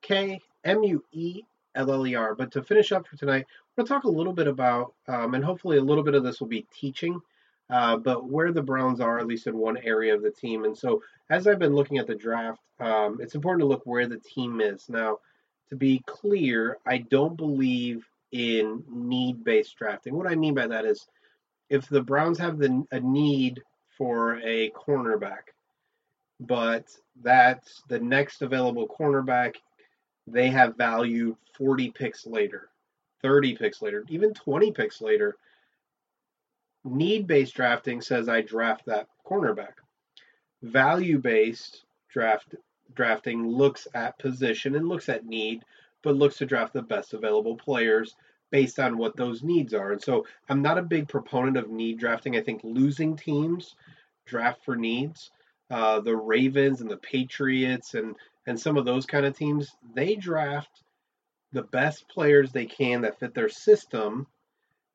K 0.00 0.40
M 0.64 0.82
U 0.82 1.04
E 1.12 1.42
L 1.74 1.90
L 1.90 2.06
E 2.06 2.14
R. 2.14 2.34
But 2.34 2.52
to 2.52 2.62
finish 2.62 2.92
up 2.92 3.06
for 3.06 3.16
tonight, 3.16 3.46
we're 3.76 3.82
going 3.82 3.86
to 3.88 3.94
talk 3.94 4.04
a 4.04 4.16
little 4.16 4.32
bit 4.32 4.46
about, 4.46 4.94
um, 5.08 5.34
and 5.34 5.44
hopefully 5.44 5.76
a 5.76 5.82
little 5.82 6.04
bit 6.04 6.14
of 6.14 6.22
this 6.22 6.40
will 6.40 6.48
be 6.48 6.66
teaching 6.72 7.20
uh, 7.70 7.96
but 7.96 8.28
where 8.28 8.52
the 8.52 8.62
Browns 8.62 9.00
are, 9.00 9.18
at 9.18 9.26
least 9.26 9.46
in 9.46 9.56
one 9.56 9.76
area 9.78 10.14
of 10.14 10.22
the 10.22 10.30
team. 10.30 10.64
And 10.64 10.76
so, 10.76 11.02
as 11.30 11.46
I've 11.46 11.58
been 11.58 11.74
looking 11.74 11.98
at 11.98 12.06
the 12.06 12.14
draft, 12.14 12.60
um, 12.80 13.18
it's 13.20 13.34
important 13.34 13.60
to 13.60 13.66
look 13.66 13.82
where 13.84 14.06
the 14.06 14.18
team 14.18 14.60
is. 14.60 14.88
Now, 14.88 15.18
to 15.68 15.76
be 15.76 16.02
clear, 16.06 16.78
I 16.86 16.98
don't 16.98 17.36
believe 17.36 18.06
in 18.32 18.82
need 18.90 19.44
based 19.44 19.76
drafting. 19.76 20.14
What 20.14 20.26
I 20.26 20.34
mean 20.34 20.54
by 20.54 20.66
that 20.66 20.84
is 20.84 21.06
if 21.68 21.88
the 21.88 22.02
Browns 22.02 22.38
have 22.38 22.58
the, 22.58 22.84
a 22.92 23.00
need 23.00 23.62
for 23.96 24.38
a 24.40 24.70
cornerback, 24.70 25.52
but 26.40 26.84
that's 27.22 27.82
the 27.88 27.98
next 27.98 28.42
available 28.42 28.88
cornerback, 28.88 29.56
they 30.26 30.48
have 30.48 30.76
value 30.76 31.36
40 31.56 31.90
picks 31.90 32.26
later, 32.26 32.68
30 33.22 33.56
picks 33.56 33.82
later, 33.82 34.04
even 34.08 34.32
20 34.32 34.72
picks 34.72 35.00
later 35.00 35.36
Need 36.84 37.26
based 37.26 37.54
drafting 37.54 38.00
says 38.00 38.28
I 38.28 38.42
draft 38.42 38.86
that 38.86 39.08
cornerback. 39.26 39.74
Value 40.62 41.18
based 41.18 41.84
draft 42.08 42.54
drafting 42.94 43.46
looks 43.46 43.86
at 43.94 44.18
position 44.18 44.74
and 44.74 44.88
looks 44.88 45.08
at 45.08 45.26
need, 45.26 45.62
but 46.02 46.16
looks 46.16 46.38
to 46.38 46.46
draft 46.46 46.72
the 46.72 46.82
best 46.82 47.14
available 47.14 47.56
players 47.56 48.14
based 48.50 48.78
on 48.78 48.96
what 48.96 49.16
those 49.16 49.42
needs 49.42 49.74
are. 49.74 49.92
And 49.92 50.02
so 50.02 50.26
I'm 50.48 50.62
not 50.62 50.78
a 50.78 50.82
big 50.82 51.08
proponent 51.08 51.56
of 51.56 51.68
need 51.68 51.98
drafting. 51.98 52.36
I 52.36 52.40
think 52.42 52.60
losing 52.64 53.16
teams 53.16 53.76
draft 54.26 54.64
for 54.64 54.76
needs. 54.76 55.30
Uh, 55.70 56.00
the 56.00 56.16
Ravens 56.16 56.80
and 56.80 56.90
the 56.90 56.96
Patriots 56.96 57.94
and 57.94 58.16
and 58.46 58.58
some 58.58 58.78
of 58.78 58.86
those 58.86 59.04
kind 59.04 59.26
of 59.26 59.36
teams, 59.36 59.76
they 59.94 60.14
draft 60.14 60.82
the 61.52 61.64
best 61.64 62.08
players 62.08 62.50
they 62.50 62.64
can 62.64 63.02
that 63.02 63.20
fit 63.20 63.34
their 63.34 63.50
system 63.50 64.26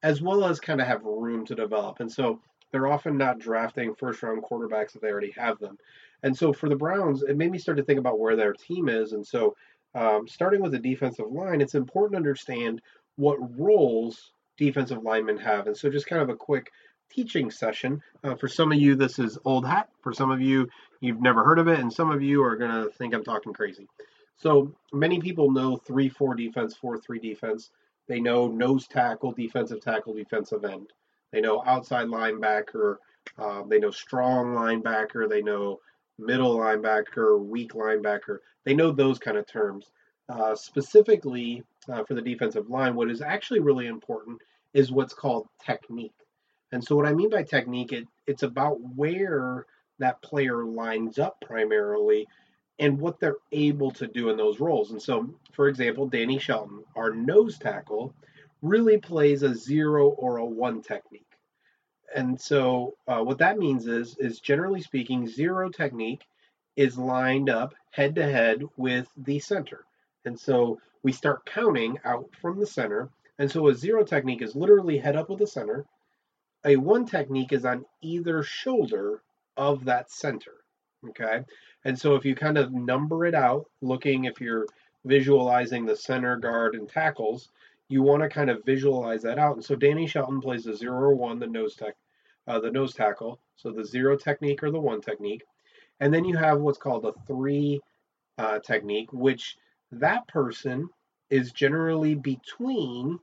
as 0.03 0.21
well 0.21 0.45
as 0.45 0.59
kind 0.59 0.81
of 0.81 0.87
have 0.87 1.03
room 1.03 1.45
to 1.45 1.55
develop. 1.55 2.01
And 2.01 2.11
so 2.11 2.39
they're 2.71 2.87
often 2.87 3.17
not 3.17 3.39
drafting 3.39 3.95
first 3.95 4.21
round 4.21 4.43
quarterbacks 4.43 4.95
if 4.95 5.01
they 5.01 5.09
already 5.09 5.31
have 5.31 5.59
them. 5.59 5.77
And 6.23 6.37
so 6.37 6.53
for 6.53 6.69
the 6.69 6.75
Browns, 6.75 7.23
it 7.23 7.37
made 7.37 7.51
me 7.51 7.57
start 7.57 7.77
to 7.77 7.83
think 7.83 7.99
about 7.99 8.19
where 8.19 8.35
their 8.35 8.53
team 8.53 8.89
is. 8.89 9.13
And 9.13 9.25
so 9.25 9.55
um, 9.95 10.27
starting 10.27 10.61
with 10.61 10.73
the 10.73 10.79
defensive 10.79 11.31
line, 11.31 11.61
it's 11.61 11.75
important 11.75 12.13
to 12.13 12.17
understand 12.17 12.81
what 13.15 13.37
roles 13.59 14.31
defensive 14.57 15.03
linemen 15.03 15.37
have. 15.37 15.67
And 15.67 15.75
so 15.75 15.89
just 15.89 16.07
kind 16.07 16.21
of 16.21 16.29
a 16.29 16.35
quick 16.35 16.71
teaching 17.09 17.51
session. 17.51 18.01
Uh, 18.23 18.35
for 18.35 18.47
some 18.47 18.71
of 18.71 18.79
you, 18.79 18.95
this 18.95 19.19
is 19.19 19.37
old 19.45 19.67
hat. 19.67 19.89
For 20.01 20.13
some 20.13 20.31
of 20.31 20.41
you, 20.41 20.67
you've 20.99 21.21
never 21.21 21.43
heard 21.43 21.59
of 21.59 21.67
it. 21.67 21.79
And 21.79 21.91
some 21.91 22.11
of 22.11 22.21
you 22.21 22.43
are 22.43 22.55
going 22.55 22.71
to 22.71 22.89
think 22.97 23.13
I'm 23.13 23.23
talking 23.23 23.53
crazy. 23.53 23.87
So 24.37 24.73
many 24.91 25.19
people 25.19 25.51
know 25.51 25.77
3 25.77 26.09
4 26.09 26.35
defense, 26.35 26.75
4 26.75 26.97
3 26.97 27.19
defense. 27.19 27.69
They 28.07 28.19
know 28.19 28.47
nose 28.47 28.87
tackle, 28.87 29.31
defensive 29.31 29.81
tackle, 29.81 30.13
defensive 30.13 30.65
end. 30.65 30.91
They 31.31 31.41
know 31.41 31.63
outside 31.65 32.07
linebacker. 32.07 32.97
Uh, 33.37 33.63
they 33.67 33.79
know 33.79 33.91
strong 33.91 34.53
linebacker. 34.53 35.29
They 35.29 35.41
know 35.41 35.79
middle 36.19 36.57
linebacker, 36.57 37.43
weak 37.43 37.73
linebacker. 37.73 38.39
They 38.65 38.73
know 38.73 38.91
those 38.91 39.19
kind 39.19 39.37
of 39.37 39.47
terms. 39.47 39.91
Uh, 40.29 40.55
specifically 40.55 41.63
uh, 41.91 42.03
for 42.03 42.13
the 42.13 42.21
defensive 42.21 42.69
line, 42.69 42.95
what 42.95 43.09
is 43.09 43.21
actually 43.21 43.59
really 43.59 43.87
important 43.87 44.39
is 44.73 44.91
what's 44.91 45.13
called 45.13 45.47
technique. 45.63 46.13
And 46.71 46.83
so, 46.83 46.95
what 46.95 47.05
I 47.05 47.13
mean 47.13 47.29
by 47.29 47.43
technique, 47.43 47.91
it, 47.91 48.07
it's 48.25 48.43
about 48.43 48.77
where 48.95 49.65
that 49.99 50.21
player 50.21 50.65
lines 50.65 51.19
up 51.19 51.37
primarily 51.41 52.27
and 52.79 52.99
what 52.99 53.19
they're 53.19 53.37
able 53.51 53.91
to 53.91 54.07
do 54.07 54.29
in 54.29 54.37
those 54.37 54.59
roles. 54.59 54.91
And 54.91 55.01
so, 55.01 55.29
for 55.51 55.67
example, 55.67 56.07
Danny 56.07 56.39
Shelton, 56.39 56.83
our 56.95 57.11
nose 57.11 57.57
tackle, 57.57 58.13
really 58.61 58.97
plays 58.97 59.43
a 59.43 59.53
zero 59.53 60.09
or 60.09 60.37
a 60.37 60.45
one 60.45 60.81
technique. 60.81 61.25
And 62.15 62.39
so, 62.39 62.95
uh, 63.07 63.21
what 63.23 63.39
that 63.39 63.57
means 63.57 63.87
is, 63.87 64.17
is 64.17 64.39
generally 64.39 64.81
speaking, 64.81 65.27
zero 65.27 65.69
technique 65.69 66.23
is 66.75 66.97
lined 66.97 67.49
up 67.49 67.75
head 67.91 68.15
to 68.15 68.23
head 68.23 68.63
with 68.77 69.07
the 69.17 69.39
center. 69.39 69.85
And 70.25 70.39
so 70.39 70.79
we 71.03 71.11
start 71.11 71.45
counting 71.45 71.99
out 72.05 72.29
from 72.41 72.59
the 72.59 72.65
center. 72.65 73.09
And 73.37 73.51
so 73.51 73.67
a 73.67 73.75
zero 73.75 74.03
technique 74.03 74.41
is 74.41 74.55
literally 74.55 74.97
head 74.97 75.15
up 75.15 75.29
with 75.29 75.39
the 75.39 75.47
center. 75.47 75.85
A 76.65 76.77
one 76.77 77.05
technique 77.05 77.51
is 77.51 77.65
on 77.65 77.85
either 78.01 78.41
shoulder 78.41 79.21
of 79.57 79.85
that 79.85 80.09
center. 80.09 80.62
Okay. 81.09 81.41
And 81.85 81.97
so 81.97 82.15
if 82.15 82.25
you 82.25 82.35
kind 82.35 82.57
of 82.57 82.71
number 82.71 83.25
it 83.25 83.35
out, 83.35 83.65
looking 83.81 84.25
if 84.25 84.39
you're 84.39 84.67
visualizing 85.05 85.85
the 85.85 85.95
center 85.95 86.37
guard 86.37 86.75
and 86.75 86.87
tackles, 86.87 87.49
you 87.89 88.01
want 88.01 88.23
to 88.23 88.29
kind 88.29 88.49
of 88.49 88.63
visualize 88.65 89.21
that 89.23 89.37
out. 89.37 89.55
And 89.55 89.63
so 89.63 89.75
Danny 89.75 90.07
Shelton 90.07 90.41
plays 90.41 90.63
the 90.63 90.75
zero 90.75 90.99
or 90.99 91.15
one, 91.15 91.39
the 91.39 91.47
nose 91.47 91.75
tech, 91.75 91.95
uh, 92.47 92.59
the 92.59 92.71
nose 92.71 92.93
tackle. 92.93 93.39
So 93.55 93.71
the 93.71 93.85
zero 93.85 94.17
technique 94.17 94.63
or 94.63 94.71
the 94.71 94.79
one 94.79 95.01
technique. 95.01 95.43
And 95.99 96.13
then 96.13 96.25
you 96.25 96.37
have 96.37 96.59
what's 96.59 96.77
called 96.77 97.05
a 97.05 97.13
three 97.27 97.79
uh, 98.37 98.59
technique, 98.59 99.11
which 99.11 99.57
that 99.91 100.27
person 100.27 100.89
is 101.29 101.51
generally 101.51 102.15
between 102.15 103.19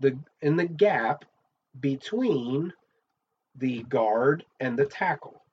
the 0.00 0.18
in 0.42 0.56
the 0.56 0.66
gap 0.66 1.24
between 1.80 2.72
the 3.56 3.82
guard 3.84 4.44
and 4.60 4.78
the 4.78 4.86
tackle. 4.86 5.43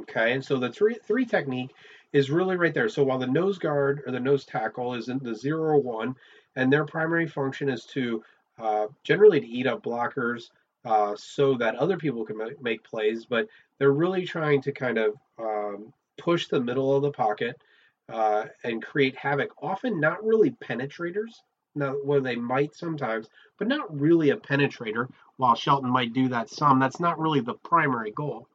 Okay, 0.00 0.32
and 0.32 0.44
so 0.44 0.58
the 0.58 0.70
three 0.70 0.96
three 1.04 1.24
technique 1.24 1.74
is 2.12 2.30
really 2.30 2.56
right 2.56 2.74
there. 2.74 2.88
So 2.88 3.02
while 3.02 3.18
the 3.18 3.26
nose 3.26 3.58
guard 3.58 4.02
or 4.06 4.12
the 4.12 4.20
nose 4.20 4.44
tackle 4.44 4.94
is 4.94 5.08
in 5.08 5.18
the 5.18 5.34
zero 5.34 5.78
one, 5.78 6.14
and 6.54 6.72
their 6.72 6.84
primary 6.84 7.26
function 7.26 7.68
is 7.68 7.84
to 7.86 8.22
uh, 8.58 8.86
generally 9.04 9.40
to 9.40 9.46
eat 9.46 9.66
up 9.66 9.82
blockers 9.82 10.50
uh, 10.84 11.14
so 11.16 11.54
that 11.56 11.76
other 11.76 11.96
people 11.96 12.24
can 12.24 12.38
make 12.60 12.84
plays, 12.84 13.26
but 13.26 13.48
they're 13.78 13.92
really 13.92 14.24
trying 14.24 14.62
to 14.62 14.72
kind 14.72 14.98
of 14.98 15.14
um, 15.38 15.92
push 16.18 16.46
the 16.46 16.60
middle 16.60 16.94
of 16.94 17.02
the 17.02 17.10
pocket 17.10 17.60
uh, 18.08 18.44
and 18.64 18.84
create 18.84 19.16
havoc. 19.16 19.50
Often 19.62 20.00
not 20.00 20.24
really 20.24 20.50
penetrators, 20.52 21.42
now 21.74 21.92
where 22.04 22.20
they 22.20 22.36
might 22.36 22.74
sometimes, 22.74 23.28
but 23.58 23.68
not 23.68 23.98
really 23.98 24.30
a 24.30 24.36
penetrator. 24.36 25.08
While 25.38 25.54
Shelton 25.54 25.90
might 25.90 26.14
do 26.14 26.28
that 26.28 26.48
some, 26.48 26.78
that's 26.78 27.00
not 27.00 27.18
really 27.18 27.40
the 27.40 27.54
primary 27.54 28.12
goal. 28.12 28.48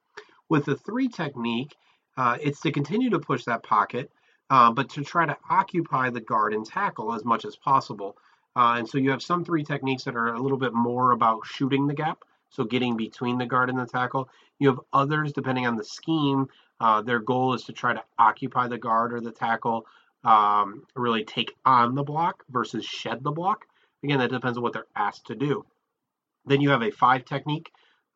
With 0.52 0.66
the 0.66 0.76
three 0.76 1.08
technique, 1.08 1.78
uh, 2.18 2.38
it's 2.42 2.60
to 2.64 2.74
continue 2.74 3.10
to 3.12 3.20
push 3.20 3.46
that 3.46 3.64
pocket, 3.64 4.12
uh, 4.50 4.70
but 4.70 4.90
to 4.90 5.02
try 5.02 5.26
to 5.26 5.38
occupy 5.50 6.10
the 6.10 6.20
guard 6.20 6.54
and 6.54 6.66
tackle 6.66 7.14
as 7.14 7.24
much 7.24 7.46
as 7.46 7.56
possible. 7.56 8.18
Uh, 8.54 8.76
and 8.78 8.90
so 8.90 8.98
you 8.98 9.12
have 9.12 9.22
some 9.22 9.46
three 9.46 9.64
techniques 9.64 10.04
that 10.04 10.18
are 10.18 10.34
a 10.34 10.42
little 10.42 10.58
bit 10.58 10.74
more 10.74 11.14
about 11.14 11.46
shooting 11.46 11.88
the 11.88 11.94
gap, 11.94 12.26
so 12.50 12.66
getting 12.66 12.98
between 12.98 13.38
the 13.38 13.46
guard 13.46 13.70
and 13.70 13.80
the 13.80 13.86
tackle. 13.86 14.28
You 14.60 14.68
have 14.68 14.82
others, 14.92 15.32
depending 15.32 15.68
on 15.68 15.78
the 15.78 15.86
scheme, 15.86 16.50
uh, 16.82 17.02
their 17.02 17.20
goal 17.20 17.54
is 17.54 17.64
to 17.64 17.72
try 17.72 17.94
to 17.94 18.04
occupy 18.20 18.68
the 18.68 18.78
guard 18.78 19.14
or 19.14 19.22
the 19.22 19.32
tackle, 19.32 19.86
um, 20.26 20.84
really 20.98 21.24
take 21.24 21.56
on 21.64 21.96
the 21.96 22.04
block 22.04 22.44
versus 22.50 22.84
shed 22.84 23.24
the 23.24 23.32
block. 23.32 23.68
Again, 24.04 24.20
that 24.20 24.32
depends 24.32 24.58
on 24.58 24.64
what 24.64 24.74
they're 24.74 24.86
asked 24.98 25.28
to 25.28 25.36
do. 25.36 25.66
Then 26.44 26.60
you 26.60 26.72
have 26.72 26.84
a 26.84 26.92
five 26.92 27.24
technique. 27.24 27.72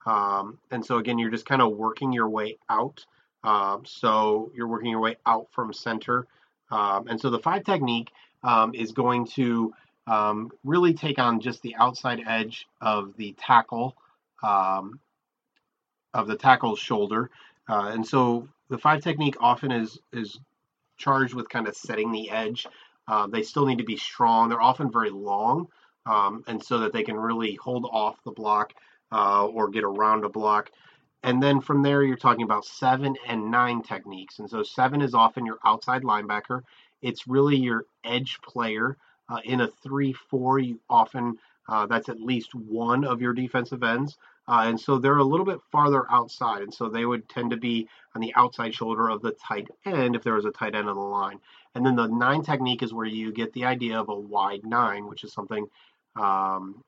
Um, 0.05 0.59
and 0.71 0.85
so 0.85 0.97
again, 0.97 1.17
you're 1.17 1.31
just 1.31 1.45
kind 1.45 1.61
of 1.61 1.73
working 1.73 2.13
your 2.13 2.29
way 2.29 2.57
out. 2.69 3.05
Um, 3.43 3.83
so 3.85 4.51
you're 4.55 4.67
working 4.67 4.91
your 4.91 4.99
way 4.99 5.17
out 5.25 5.47
from 5.51 5.73
center. 5.73 6.27
Um, 6.71 7.07
and 7.07 7.19
so 7.19 7.29
the 7.29 7.39
five 7.39 7.63
technique 7.63 8.09
um, 8.43 8.73
is 8.73 8.91
going 8.91 9.25
to 9.27 9.73
um, 10.07 10.51
really 10.63 10.93
take 10.93 11.19
on 11.19 11.39
just 11.39 11.61
the 11.61 11.75
outside 11.75 12.21
edge 12.27 12.67
of 12.81 13.15
the 13.17 13.33
tackle, 13.33 13.95
um, 14.43 14.99
of 16.13 16.27
the 16.27 16.35
tackle's 16.35 16.79
shoulder. 16.79 17.29
Uh, 17.67 17.91
and 17.93 18.05
so 18.05 18.47
the 18.69 18.77
five 18.77 19.01
technique 19.01 19.35
often 19.39 19.71
is 19.71 19.99
is 20.13 20.39
charged 20.97 21.33
with 21.33 21.49
kind 21.49 21.67
of 21.67 21.75
setting 21.75 22.11
the 22.11 22.29
edge. 22.29 22.67
Uh, 23.07 23.27
they 23.27 23.43
still 23.43 23.65
need 23.65 23.77
to 23.79 23.83
be 23.83 23.97
strong. 23.97 24.49
They're 24.49 24.61
often 24.61 24.91
very 24.91 25.09
long, 25.09 25.67
and 26.05 26.63
so 26.63 26.79
that 26.79 26.93
they 26.93 27.03
can 27.03 27.17
really 27.17 27.55
hold 27.55 27.85
off 27.91 28.23
the 28.23 28.31
block 28.31 28.73
uh, 29.11 29.45
or 29.45 29.69
get 29.69 29.83
around 29.83 30.25
a 30.25 30.29
block. 30.29 30.71
And 31.23 31.41
then 31.41 31.59
from 31.59 31.81
there, 31.81 32.03
you're 32.03 32.17
talking 32.17 32.43
about 32.43 32.65
seven 32.65 33.15
and 33.27 33.49
nine 33.49 33.81
techniques. 33.81 34.39
And 34.39 34.49
so 34.49 34.61
seven 34.61 35.01
is 35.01 35.15
often 35.15 35.45
your 35.45 35.57
outside 35.65 36.03
linebacker. 36.03 36.61
It's 37.01 37.27
really 37.27 37.55
your 37.55 37.85
edge 38.03 38.39
player. 38.41 38.97
Uh, 39.27 39.39
in 39.43 39.61
a 39.61 39.67
three-four, 39.67 40.59
you 40.59 40.79
often 40.87 41.37
uh, 41.67 41.87
that's 41.87 42.09
at 42.09 42.19
least 42.19 42.53
one 42.53 43.03
of 43.03 43.21
your 43.21 43.33
defensive 43.33 43.81
ends. 43.81 44.17
Uh, 44.47 44.65
and 44.67 44.79
so 44.79 44.99
they're 44.99 45.17
a 45.17 45.23
little 45.23 45.45
bit 45.45 45.59
farther 45.71 46.05
outside. 46.11 46.61
And 46.61 46.71
so 46.71 46.87
they 46.87 47.05
would 47.05 47.27
tend 47.27 47.49
to 47.49 47.57
be 47.57 47.87
on 48.13 48.21
the 48.21 48.33
outside 48.35 48.75
shoulder 48.75 49.09
of 49.09 49.23
the 49.23 49.31
tight 49.31 49.67
end 49.83 50.15
if 50.15 50.23
there 50.23 50.35
was 50.35 50.45
a 50.45 50.51
tight 50.51 50.75
end 50.75 50.87
on 50.87 50.95
the 50.95 51.01
line. 51.01 51.39
And 51.73 51.83
then 51.83 51.95
the 51.95 52.05
nine 52.05 52.43
technique 52.43 52.83
is 52.83 52.93
where 52.93 53.07
you 53.07 53.31
get 53.31 53.51
the 53.53 53.65
idea 53.65 53.99
of 53.99 54.09
a 54.09 54.15
wide 54.15 54.63
nine, 54.63 55.07
which 55.07 55.23
is 55.23 55.33
something 55.33 55.65
um, 56.15 56.83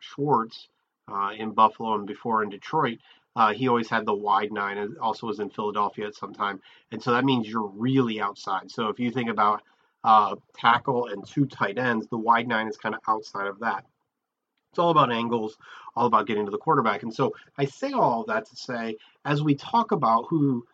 Schwartz 0.00 0.66
uh, 1.08 1.32
in 1.36 1.52
Buffalo 1.52 1.94
and 1.94 2.06
before 2.06 2.42
in 2.42 2.50
Detroit. 2.50 2.98
Uh, 3.34 3.52
he 3.52 3.68
always 3.68 3.90
had 3.90 4.06
the 4.06 4.14
wide 4.14 4.50
nine 4.50 4.78
and 4.78 4.96
also 4.98 5.26
was 5.26 5.40
in 5.40 5.50
Philadelphia 5.50 6.06
at 6.06 6.14
some 6.14 6.32
time. 6.32 6.60
And 6.90 7.02
so 7.02 7.12
that 7.12 7.24
means 7.24 7.46
you're 7.46 7.66
really 7.66 8.20
outside. 8.20 8.70
So 8.70 8.88
if 8.88 8.98
you 8.98 9.10
think 9.10 9.28
about 9.28 9.62
uh, 10.04 10.36
tackle 10.56 11.08
and 11.08 11.26
two 11.26 11.44
tight 11.44 11.78
ends, 11.78 12.06
the 12.08 12.16
wide 12.16 12.48
nine 12.48 12.68
is 12.68 12.78
kind 12.78 12.94
of 12.94 13.00
outside 13.06 13.46
of 13.46 13.58
that. 13.60 13.84
It's 14.72 14.78
all 14.78 14.90
about 14.90 15.12
angles, 15.12 15.56
all 15.94 16.06
about 16.06 16.26
getting 16.26 16.46
to 16.46 16.50
the 16.50 16.58
quarterback. 16.58 17.02
And 17.02 17.12
so 17.12 17.34
I 17.58 17.66
say 17.66 17.92
all 17.92 18.22
of 18.22 18.28
that 18.28 18.46
to 18.46 18.56
say, 18.56 18.96
as 19.24 19.42
we 19.42 19.54
talk 19.54 19.92
about 19.92 20.26
who 20.28 20.66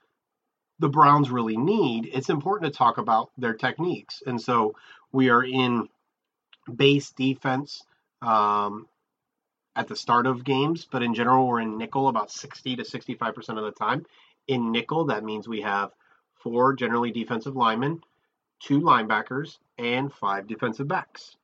the 0.79 0.89
Browns 0.89 1.31
really 1.31 1.57
need, 1.57 2.11
it's 2.13 2.29
important 2.29 2.73
to 2.73 2.77
talk 2.77 2.99
about 2.99 3.31
their 3.39 3.55
techniques. 3.55 4.23
And 4.27 4.41
so 4.41 4.75
we 5.13 5.31
are 5.31 5.45
in 5.45 5.89
base 6.75 7.11
defense 7.11 7.83
um, 8.23 8.87
at 9.75 9.89
the 9.89 9.97
start 9.97 10.27
of 10.27 10.45
games, 10.45 10.87
but 10.91 11.03
in 11.03 11.15
general, 11.15 11.47
we're 11.47 11.61
in 11.61 11.79
nickel 11.79 12.09
about 12.09 12.31
60 12.31 12.77
to 12.77 12.83
65% 12.83 13.59
of 13.59 13.65
the 13.65 13.73
time. 13.73 14.05
In 14.49 14.71
nickel, 14.73 15.07
that 15.07 15.25
means 15.25 15.49
we 15.49 15.63
have 15.63 15.93
four 16.35 16.75
generally 16.75 17.11
defensive 17.11 17.57
linemen, 17.57 18.03
two 18.61 18.81
linebackers, 18.81 19.59
and 19.79 20.13
five 20.13 20.47
defensive 20.47 20.89
backs. 20.89 21.37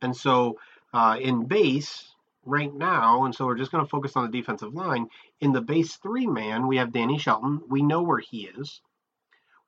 And 0.00 0.16
so 0.16 0.58
uh, 0.92 1.16
in 1.20 1.46
base 1.46 2.14
right 2.46 2.72
now, 2.72 3.24
and 3.24 3.34
so 3.34 3.46
we're 3.46 3.56
just 3.56 3.72
going 3.72 3.84
to 3.84 3.90
focus 3.90 4.16
on 4.16 4.30
the 4.30 4.38
defensive 4.38 4.74
line. 4.74 5.08
In 5.40 5.52
the 5.52 5.60
base 5.60 5.96
three 5.96 6.26
man, 6.26 6.66
we 6.66 6.76
have 6.76 6.92
Danny 6.92 7.18
Shelton. 7.18 7.62
We 7.68 7.82
know 7.82 8.02
where 8.02 8.18
he 8.18 8.46
is. 8.46 8.80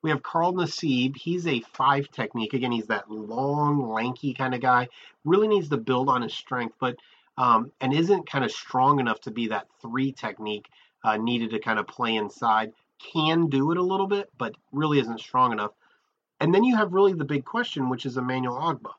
We 0.02 0.10
have 0.10 0.22
Carl 0.22 0.52
Nassib. 0.52 1.16
He's 1.16 1.46
a 1.46 1.62
five 1.72 2.10
technique. 2.10 2.54
Again, 2.54 2.70
he's 2.70 2.86
that 2.86 3.10
long, 3.10 3.88
lanky 3.90 4.34
kind 4.34 4.54
of 4.54 4.60
guy. 4.60 4.88
Really 5.24 5.48
needs 5.48 5.68
to 5.70 5.76
build 5.76 6.08
on 6.08 6.22
his 6.22 6.34
strength, 6.34 6.76
but 6.78 6.96
um, 7.38 7.70
and 7.80 7.92
isn't 7.92 8.30
kind 8.30 8.44
of 8.44 8.50
strong 8.50 9.00
enough 9.00 9.20
to 9.22 9.30
be 9.30 9.48
that 9.48 9.68
three 9.80 10.12
technique 10.12 10.68
uh, 11.04 11.16
needed 11.16 11.50
to 11.50 11.58
kind 11.58 11.78
of 11.78 11.86
play 11.86 12.16
inside. 12.16 12.72
Can 13.12 13.48
do 13.48 13.72
it 13.72 13.78
a 13.78 13.82
little 13.82 14.06
bit, 14.06 14.30
but 14.38 14.54
really 14.72 14.98
isn't 14.98 15.20
strong 15.20 15.52
enough. 15.52 15.72
And 16.40 16.54
then 16.54 16.64
you 16.64 16.76
have 16.76 16.92
really 16.92 17.12
the 17.12 17.24
big 17.24 17.44
question, 17.44 17.88
which 17.88 18.06
is 18.06 18.16
Emmanuel 18.16 18.56
Ogbah. 18.56 18.94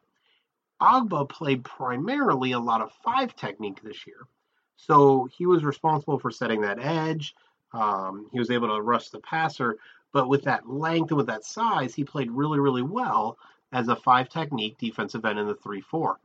Ogbah 0.82 1.30
played 1.30 1.64
primarily 1.64 2.52
a 2.52 2.60
lot 2.60 2.82
of 2.82 2.92
five 3.04 3.36
technique 3.36 3.82
this 3.82 4.06
year. 4.06 4.28
So 4.76 5.28
he 5.36 5.46
was 5.46 5.64
responsible 5.64 6.20
for 6.20 6.30
setting 6.30 6.62
that 6.62 6.80
edge. 6.80 7.36
Um, 7.74 8.30
he 8.32 8.40
was 8.40 8.52
able 8.52 8.68
to 8.76 8.82
rush 8.82 9.10
the 9.10 9.20
passer, 9.20 9.78
but 10.14 10.30
with 10.30 10.44
that 10.44 10.70
length 10.70 11.10
and 11.12 11.18
with 11.18 11.28
that 11.28 11.44
size, 11.44 11.94
he 11.94 12.04
played 12.04 12.32
really, 12.32 12.60
really 12.60 12.84
well 12.84 13.38
as 13.72 13.88
a 13.88 13.96
five 13.96 14.30
technique 14.30 14.78
defensive 14.78 15.26
end 15.26 15.40
in 15.40 15.48
the 15.48 15.56
3 15.56 15.82
4. 15.82 16.20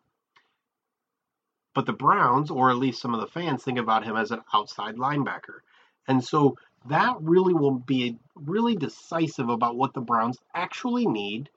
But 1.74 1.86
the 1.86 1.92
Browns, 1.92 2.50
or 2.50 2.70
at 2.70 2.76
least 2.76 3.00
some 3.00 3.14
of 3.14 3.20
the 3.20 3.26
fans, 3.26 3.64
think 3.64 3.78
about 3.78 4.04
him 4.04 4.16
as 4.16 4.30
an 4.30 4.42
outside 4.52 4.96
linebacker. 4.96 5.60
And 6.06 6.22
so 6.22 6.56
that 6.88 7.16
really 7.20 7.54
will 7.54 7.78
be 7.78 8.18
really 8.34 8.76
decisive 8.76 9.48
about 9.48 9.76
what 9.76 9.94
the 9.94 10.00
Browns 10.00 10.38
actually 10.54 11.06
need 11.06 11.48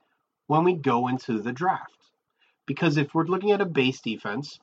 when 0.46 0.64
we 0.64 0.74
go 0.74 1.08
into 1.08 1.40
the 1.40 1.52
draft. 1.52 1.92
Because 2.66 2.96
if 2.96 3.14
we're 3.14 3.26
looking 3.26 3.52
at 3.52 3.60
a 3.60 3.66
base 3.66 4.00
defense, 4.00 4.58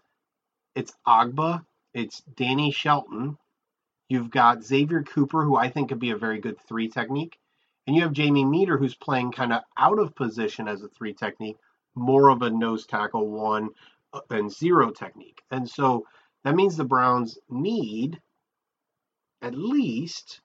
it's 0.75 0.93
Ogbah, 1.05 1.63
it's 1.93 2.21
Danny 2.35 2.71
Shelton. 2.71 3.37
You've 4.09 4.31
got 4.31 4.63
Xavier 4.63 5.03
Cooper, 5.03 5.43
who 5.43 5.55
I 5.55 5.69
think 5.69 5.89
could 5.89 5.99
be 5.99 6.11
a 6.11 6.17
very 6.17 6.39
good 6.39 6.59
three 6.67 6.87
technique. 6.87 7.37
And 7.85 7.95
you 7.95 8.01
have 8.03 8.13
Jamie 8.13 8.45
Meder, 8.45 8.77
who's 8.77 8.95
playing 8.95 9.33
kind 9.33 9.53
of 9.53 9.61
out 9.77 9.99
of 9.99 10.15
position 10.15 10.67
as 10.67 10.81
a 10.81 10.87
three 10.87 11.13
technique, 11.13 11.57
more 11.95 12.29
of 12.29 12.41
a 12.41 12.49
nose 12.49 12.85
tackle 12.85 13.27
one 13.27 13.69
Uh, 14.13 14.19
and 14.29 14.51
zero 14.51 14.91
technique. 14.91 15.41
And 15.49 15.67
so 15.67 16.05
that 16.43 16.55
means 16.55 16.77
the 16.77 16.83
Browns 16.83 17.39
need 17.49 18.21
at 19.41 19.55
least 19.55 20.41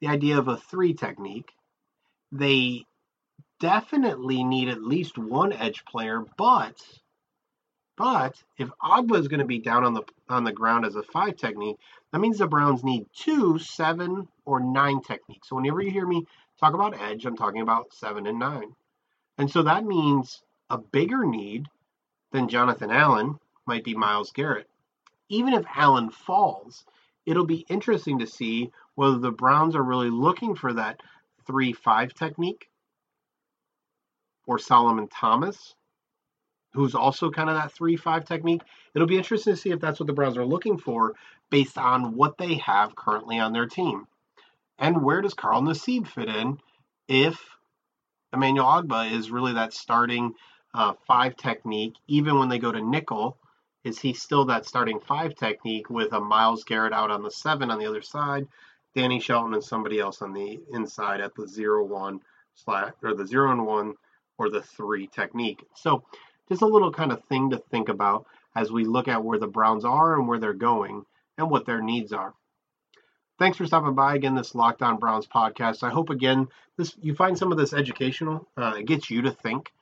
the 0.00 0.08
idea 0.08 0.38
of 0.38 0.48
a 0.48 0.56
three 0.56 0.94
technique. 0.94 1.52
They 2.32 2.86
definitely 3.60 4.42
need 4.42 4.68
at 4.68 4.82
least 4.82 5.18
one 5.18 5.52
edge 5.52 5.84
player, 5.84 6.24
but 6.38 6.82
but 7.98 8.42
if 8.56 8.70
Ogbah 8.82 9.18
is 9.18 9.28
going 9.28 9.40
to 9.40 9.46
be 9.46 9.58
down 9.58 9.84
on 9.84 9.92
the 9.92 10.02
on 10.30 10.44
the 10.44 10.52
ground 10.52 10.86
as 10.86 10.96
a 10.96 11.02
five 11.02 11.36
technique, 11.36 11.76
that 12.10 12.20
means 12.20 12.38
the 12.38 12.46
Browns 12.46 12.82
need 12.82 13.06
two, 13.14 13.58
seven, 13.58 14.26
or 14.46 14.60
nine 14.60 15.02
techniques. 15.02 15.50
So 15.50 15.56
whenever 15.56 15.82
you 15.82 15.90
hear 15.90 16.06
me 16.06 16.26
talk 16.58 16.72
about 16.72 16.98
edge, 16.98 17.26
I'm 17.26 17.36
talking 17.36 17.60
about 17.60 17.92
seven 17.92 18.26
and 18.26 18.38
nine. 18.38 18.74
And 19.36 19.50
so 19.50 19.62
that 19.62 19.84
means 19.84 20.42
a 20.70 20.78
bigger 20.78 21.26
need 21.26 21.66
than 22.32 22.48
Jonathan 22.48 22.90
Allen 22.90 23.38
might 23.66 23.84
be 23.84 23.94
Myles 23.94 24.32
Garrett. 24.32 24.68
Even 25.28 25.54
if 25.54 25.64
Allen 25.74 26.10
falls, 26.10 26.84
it'll 27.26 27.46
be 27.46 27.64
interesting 27.68 28.18
to 28.18 28.26
see 28.26 28.70
whether 28.94 29.18
the 29.18 29.30
Browns 29.30 29.76
are 29.76 29.82
really 29.82 30.10
looking 30.10 30.54
for 30.54 30.72
that 30.72 31.00
3 31.46 31.72
5 31.72 32.14
technique 32.14 32.68
or 34.46 34.58
Solomon 34.58 35.08
Thomas, 35.08 35.74
who's 36.74 36.94
also 36.94 37.30
kind 37.30 37.48
of 37.48 37.56
that 37.56 37.72
3 37.72 37.96
5 37.96 38.24
technique. 38.24 38.62
It'll 38.94 39.08
be 39.08 39.16
interesting 39.16 39.54
to 39.54 39.60
see 39.60 39.70
if 39.70 39.80
that's 39.80 40.00
what 40.00 40.06
the 40.06 40.12
Browns 40.12 40.36
are 40.36 40.44
looking 40.44 40.78
for 40.78 41.14
based 41.50 41.78
on 41.78 42.16
what 42.16 42.38
they 42.38 42.54
have 42.54 42.96
currently 42.96 43.38
on 43.38 43.52
their 43.52 43.66
team. 43.66 44.06
And 44.78 45.02
where 45.02 45.20
does 45.20 45.34
Carl 45.34 45.62
Nassib 45.62 46.06
fit 46.08 46.28
in 46.28 46.58
if 47.06 47.38
Emmanuel 48.32 48.66
Ogbah 48.66 49.12
is 49.12 49.30
really 49.30 49.52
that 49.52 49.74
starting 49.74 50.34
uh, 50.74 50.94
five 51.06 51.36
technique, 51.36 51.94
even 52.06 52.38
when 52.38 52.48
they 52.48 52.58
go 52.58 52.72
to 52.72 52.80
nickel? 52.80 53.38
Is 53.84 53.98
he 53.98 54.12
still 54.12 54.44
that 54.46 54.66
starting 54.66 55.00
five 55.00 55.34
technique 55.34 55.90
with 55.90 56.12
a 56.12 56.20
Myles 56.20 56.64
Garrett 56.64 56.92
out 56.92 57.10
on 57.10 57.22
the 57.22 57.30
seven 57.30 57.70
on 57.70 57.78
the 57.78 57.86
other 57.86 58.02
side, 58.02 58.46
Danny 58.94 59.20
Shelton 59.20 59.54
and 59.54 59.64
somebody 59.64 59.98
else 59.98 60.22
on 60.22 60.32
the 60.32 60.60
inside 60.72 61.20
at 61.20 61.34
the 61.34 61.48
zero 61.48 61.84
one 61.84 62.20
slash 62.54 62.92
or 63.02 63.14
the 63.14 63.26
zero 63.26 63.50
and 63.50 63.66
one 63.66 63.94
or 64.38 64.50
the 64.50 64.62
three 64.62 65.08
technique. 65.08 65.64
So 65.74 66.04
just 66.48 66.62
a 66.62 66.66
little 66.66 66.92
kind 66.92 67.12
of 67.12 67.24
thing 67.24 67.50
to 67.50 67.58
think 67.58 67.88
about 67.88 68.26
as 68.54 68.70
we 68.70 68.84
look 68.84 69.08
at 69.08 69.24
where 69.24 69.38
the 69.38 69.46
Browns 69.46 69.84
are 69.84 70.18
and 70.18 70.28
where 70.28 70.38
they're 70.38 70.52
going 70.52 71.04
and 71.38 71.50
what 71.50 71.66
their 71.66 71.82
needs 71.82 72.12
are. 72.12 72.34
Thanks 73.38 73.56
for 73.56 73.66
stopping 73.66 73.94
by 73.94 74.14
again 74.14 74.34
this 74.34 74.54
Locked 74.54 74.82
On 74.82 74.98
Browns 74.98 75.26
podcast. 75.26 75.82
I 75.82 75.90
hope 75.90 76.10
again 76.10 76.48
this 76.76 76.94
you 77.00 77.14
find 77.14 77.36
some 77.36 77.50
of 77.50 77.58
this 77.58 77.72
educational. 77.72 78.46
Uh, 78.56 78.74
it 78.78 78.86
gets 78.86 79.10
you 79.10 79.22
to 79.22 79.32
think. 79.32 79.72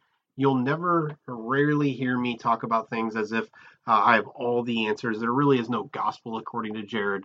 You'll 0.40 0.55
never 0.55 1.18
rarely 1.26 1.92
hear 1.92 2.16
me 2.16 2.38
talk 2.38 2.62
about 2.62 2.88
things 2.88 3.14
as 3.14 3.33
if 3.33 3.44
uh, 3.87 4.00
I 4.03 4.14
have 4.14 4.26
all 4.29 4.62
the 4.62 4.87
answers. 4.87 5.20
There 5.20 5.35
really 5.35 5.59
is 5.59 5.68
no 5.68 5.83
gospel 5.92 6.38
according 6.38 6.72
to 6.76 6.83
Jared, 6.83 7.24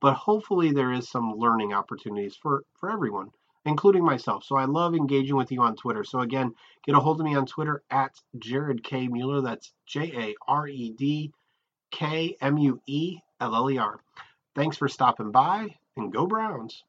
but 0.00 0.14
hopefully 0.14 0.72
there 0.72 0.90
is 0.90 1.08
some 1.08 1.36
learning 1.36 1.72
opportunities 1.72 2.34
for, 2.34 2.64
for 2.80 2.90
everyone, 2.90 3.30
including 3.66 4.04
myself. 4.04 4.42
So 4.42 4.56
I 4.56 4.64
love 4.64 4.96
engaging 4.96 5.36
with 5.36 5.52
you 5.52 5.62
on 5.62 5.76
Twitter. 5.76 6.02
So 6.02 6.22
again, 6.22 6.56
get 6.84 6.96
a 6.96 6.98
hold 6.98 7.20
of 7.20 7.24
me 7.24 7.36
on 7.36 7.46
Twitter 7.46 7.84
at 7.88 8.20
Jared 8.36 8.82
K. 8.82 9.06
Mueller. 9.06 9.42
That's 9.42 9.72
J 9.86 10.12
A 10.16 10.34
R 10.48 10.66
E 10.66 10.90
D 10.90 11.30
K 11.92 12.36
M 12.40 12.58
U 12.58 12.82
E 12.88 13.18
L 13.40 13.54
L 13.54 13.70
E 13.70 13.78
R. 13.78 14.00
Thanks 14.56 14.76
for 14.76 14.88
stopping 14.88 15.30
by 15.30 15.76
and 15.96 16.12
go 16.12 16.26
Browns. 16.26 16.82